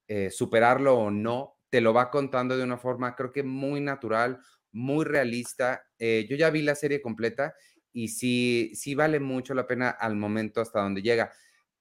[0.09, 4.41] eh, superarlo o no, te lo va contando de una forma, creo que muy natural,
[4.73, 5.87] muy realista.
[5.99, 7.55] Eh, yo ya vi la serie completa
[7.93, 11.33] y sí, sí vale mucho la pena al momento hasta donde llega.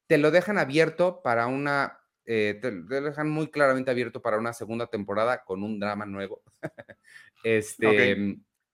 [0.06, 4.86] Te lo dejan abierto para una eh, te, dejan muy claramente abierto para una segunda
[4.86, 6.42] temporada con un drama nuevo.
[7.44, 8.12] este,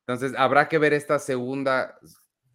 [0.06, 1.98] Entonces, habrá que ver esta segunda,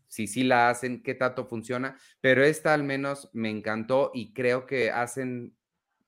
[0.08, 4.66] si sí la hacen, qué tanto funciona, pero esta al menos me encantó y creo
[4.66, 5.56] que hacen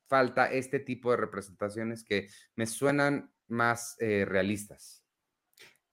[0.08, 5.04] falta este tipo de representaciones que me suenan más eh, realistas.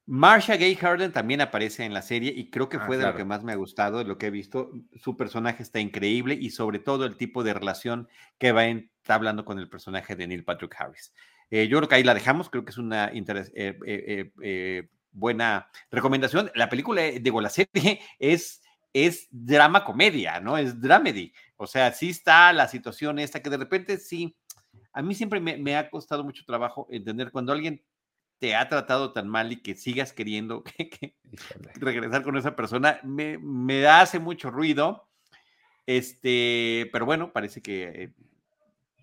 [0.06, 3.16] Marsha Gay Harden también aparece en la serie y creo que ah, fue de lo
[3.16, 4.70] que más me ha gustado, de lo que he visto.
[4.96, 8.08] Su personaje está increíble y sobre todo el tipo de relación
[8.38, 11.14] que va entablando con el personaje de Neil Patrick Harris.
[11.50, 13.78] Eh, yo creo que ahí la dejamos, creo que es una eh,
[14.42, 16.50] eh, buena recomendación.
[16.54, 18.62] La película, digo, la serie es,
[18.94, 20.56] es drama comedia, ¿no?
[20.56, 21.34] Es dramedy.
[21.56, 24.36] O sea, sí está la situación esta que de repente sí,
[24.92, 27.84] a mí siempre me, me ha costado mucho trabajo entender cuando alguien
[28.38, 31.16] te ha tratado tan mal y que sigas queriendo que,
[31.74, 35.08] regresar con esa persona, me, me, hace mucho ruido.
[35.86, 38.12] Este, pero bueno, parece que,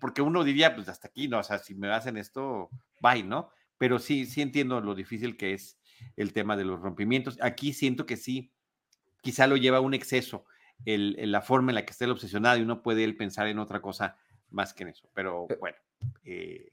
[0.00, 1.40] porque uno diría, pues hasta aquí, ¿no?
[1.40, 2.70] O sea, si me hacen esto,
[3.00, 3.50] bye, ¿no?
[3.78, 5.78] Pero sí, sí entiendo lo difícil que es
[6.16, 7.38] el tema de los rompimientos.
[7.42, 8.52] Aquí siento que sí,
[9.22, 10.44] quizá lo lleva a un exceso,
[10.84, 13.58] el, la forma en la que esté el obsesionado y uno puede él pensar en
[13.58, 14.16] otra cosa
[14.50, 15.08] más que en eso.
[15.14, 15.78] Pero bueno,
[16.24, 16.72] eh,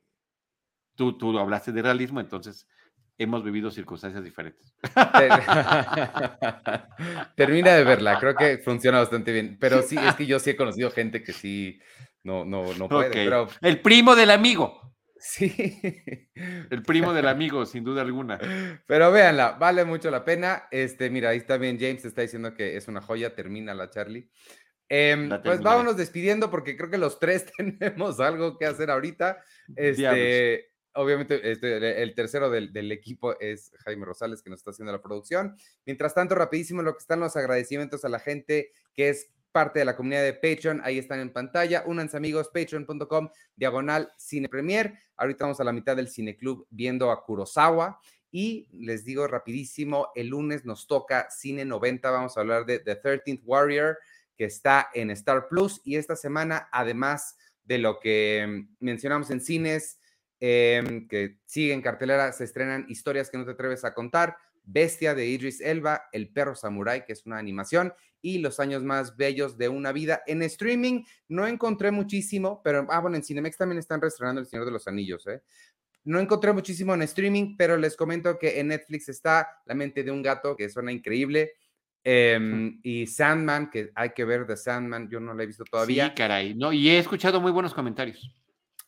[0.95, 2.67] tú, tú hablaste de realismo, entonces
[3.17, 4.73] hemos vivido circunstancias diferentes.
[7.35, 9.57] Termina de verla, creo que funciona bastante bien.
[9.59, 11.79] Pero sí, es que yo sí he conocido gente que sí
[12.23, 13.11] no, no, no puede.
[13.11, 13.47] Pero...
[13.61, 14.88] El primo del amigo.
[15.19, 15.79] Sí.
[16.69, 18.39] El primo del amigo, sin duda alguna.
[18.87, 20.67] Pero véanla, vale mucho la pena.
[20.71, 24.29] Este, mira, ahí está bien, James está diciendo que es una joya, termina la Charlie.
[24.91, 29.43] Em, pues vámonos despidiendo porque creo que los tres tenemos algo que hacer ahorita.
[29.75, 35.01] Este, obviamente, este, el tercero del, equipo es Jaime Rosales, que nos está haciendo la
[35.01, 35.55] producción.
[35.85, 39.85] Mientras tanto, rapidísimo, lo que están los agradecimientos a la gente que es parte de
[39.85, 41.83] la comunidad de Patreon, ahí están en pantalla.
[41.85, 44.93] Únanse amigos, patreon.com, diagonal Cine Premier.
[45.17, 47.99] Ahorita vamos a la mitad del Cine Club viendo a Kurosawa.
[48.31, 53.01] Y les digo rapidísimo, el lunes nos toca Cine 90, vamos a hablar de The
[53.01, 53.97] 13th Warrior,
[54.35, 55.81] que está en Star Plus.
[55.83, 59.99] Y esta semana, además de lo que mencionamos en cines,
[60.41, 65.13] Em, que sigue en cartelera, se estrenan historias que no te atreves a contar, Bestia
[65.13, 69.57] de Idris Elba, El perro samurai, que es una animación, y Los años más bellos
[69.57, 70.21] de una vida.
[70.27, 74.65] En streaming no encontré muchísimo, pero, ah, bueno, en Cinemex también están reestrenando El Señor
[74.65, 75.41] de los Anillos, ¿eh?
[76.05, 80.11] No encontré muchísimo en streaming, pero les comento que en Netflix está La mente de
[80.11, 81.53] un gato, que suena increíble.
[82.03, 86.07] Em, y Sandman, que hay que ver de Sandman, yo no la he visto todavía.
[86.07, 88.33] Sí, caray, no, y he escuchado muy buenos comentarios.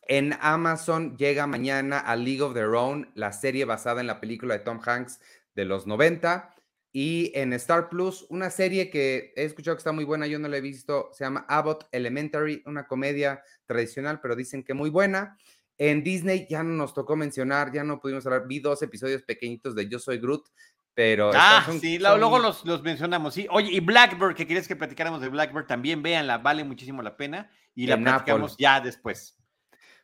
[0.08, 4.58] En Amazon llega mañana a League of Their Own, la serie basada en la película
[4.58, 5.20] de Tom Hanks
[5.56, 6.56] de los 90.
[6.94, 10.50] Y en Star Plus, una serie que he escuchado que está muy buena, yo no
[10.50, 15.38] la he visto, se llama Abbott Elementary, una comedia tradicional, pero dicen que muy buena.
[15.78, 19.74] En Disney ya no nos tocó mencionar, ya no pudimos hablar, vi dos episodios pequeñitos
[19.74, 20.46] de Yo Soy Groot,
[20.94, 21.32] pero...
[21.34, 23.48] Ah, sí, luego los, los, mencionamos, sí.
[23.50, 27.50] Oye, y Blackbird, que quieres que platicáramos de Blackbird, también véanla, vale muchísimo la pena
[27.74, 29.38] y la platicamos ya después.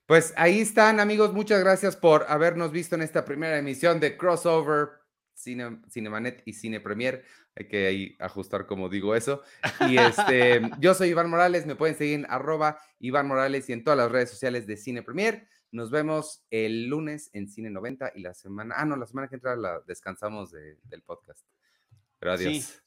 [0.05, 1.33] Pues ahí están, amigos.
[1.33, 4.87] Muchas gracias por habernos visto en esta primera emisión de Crossover
[5.37, 7.23] Cine, Cinemanet y Cine Premier.
[7.55, 9.41] Hay que ahí ajustar como digo eso.
[9.87, 11.65] Y este, yo soy Iván Morales.
[11.65, 15.03] Me pueden seguir en arroba Iván Morales y en todas las redes sociales de Cine
[15.03, 15.47] Premier.
[15.71, 19.35] Nos vemos el lunes en Cine 90 y la semana, ah, no, la semana que
[19.35, 21.45] entra la descansamos del podcast.
[22.19, 22.81] Pero adiós.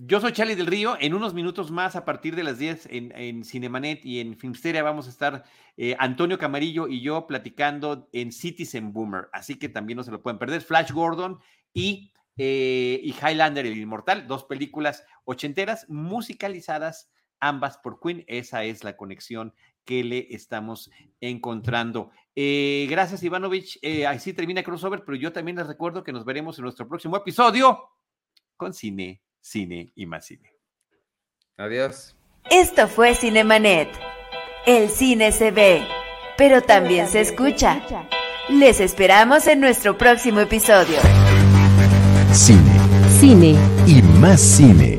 [0.00, 0.96] Yo soy Charlie del Río.
[1.00, 5.08] En unos minutos más, a partir de las 10 en, Cinemanet y en Filmsteria, vamos
[5.08, 5.42] a estar
[5.76, 9.28] eh, Antonio Camarillo y yo platicando en Citizen Boomer.
[9.32, 10.60] Así que también no se lo pueden perder.
[10.60, 11.40] Flash Gordon
[11.72, 17.10] y, eh, y Highlander, el Inmortal, dos películas ochenteras musicalizadas,
[17.40, 18.24] ambas por Queen.
[18.26, 19.54] Esa es la conexión
[19.84, 20.90] que le estamos
[21.20, 22.10] encontrando.
[22.34, 23.80] Eh, gracias, Ivanovich.
[24.06, 27.90] así termina Crossover, pero yo también les recuerdo que nos veremos en nuestro próximo episodio
[28.56, 30.52] con Cine cine y más cine.
[31.56, 32.16] Adiós.
[32.50, 33.88] Esto fue Cinemanet.
[34.66, 35.86] El cine se ve,
[36.36, 37.82] pero también se escucha.
[38.48, 41.27] Les esperamos en nuestro próximo episodio.
[42.32, 42.58] Cine
[43.20, 43.56] Cine.
[43.86, 44.97] y más cine.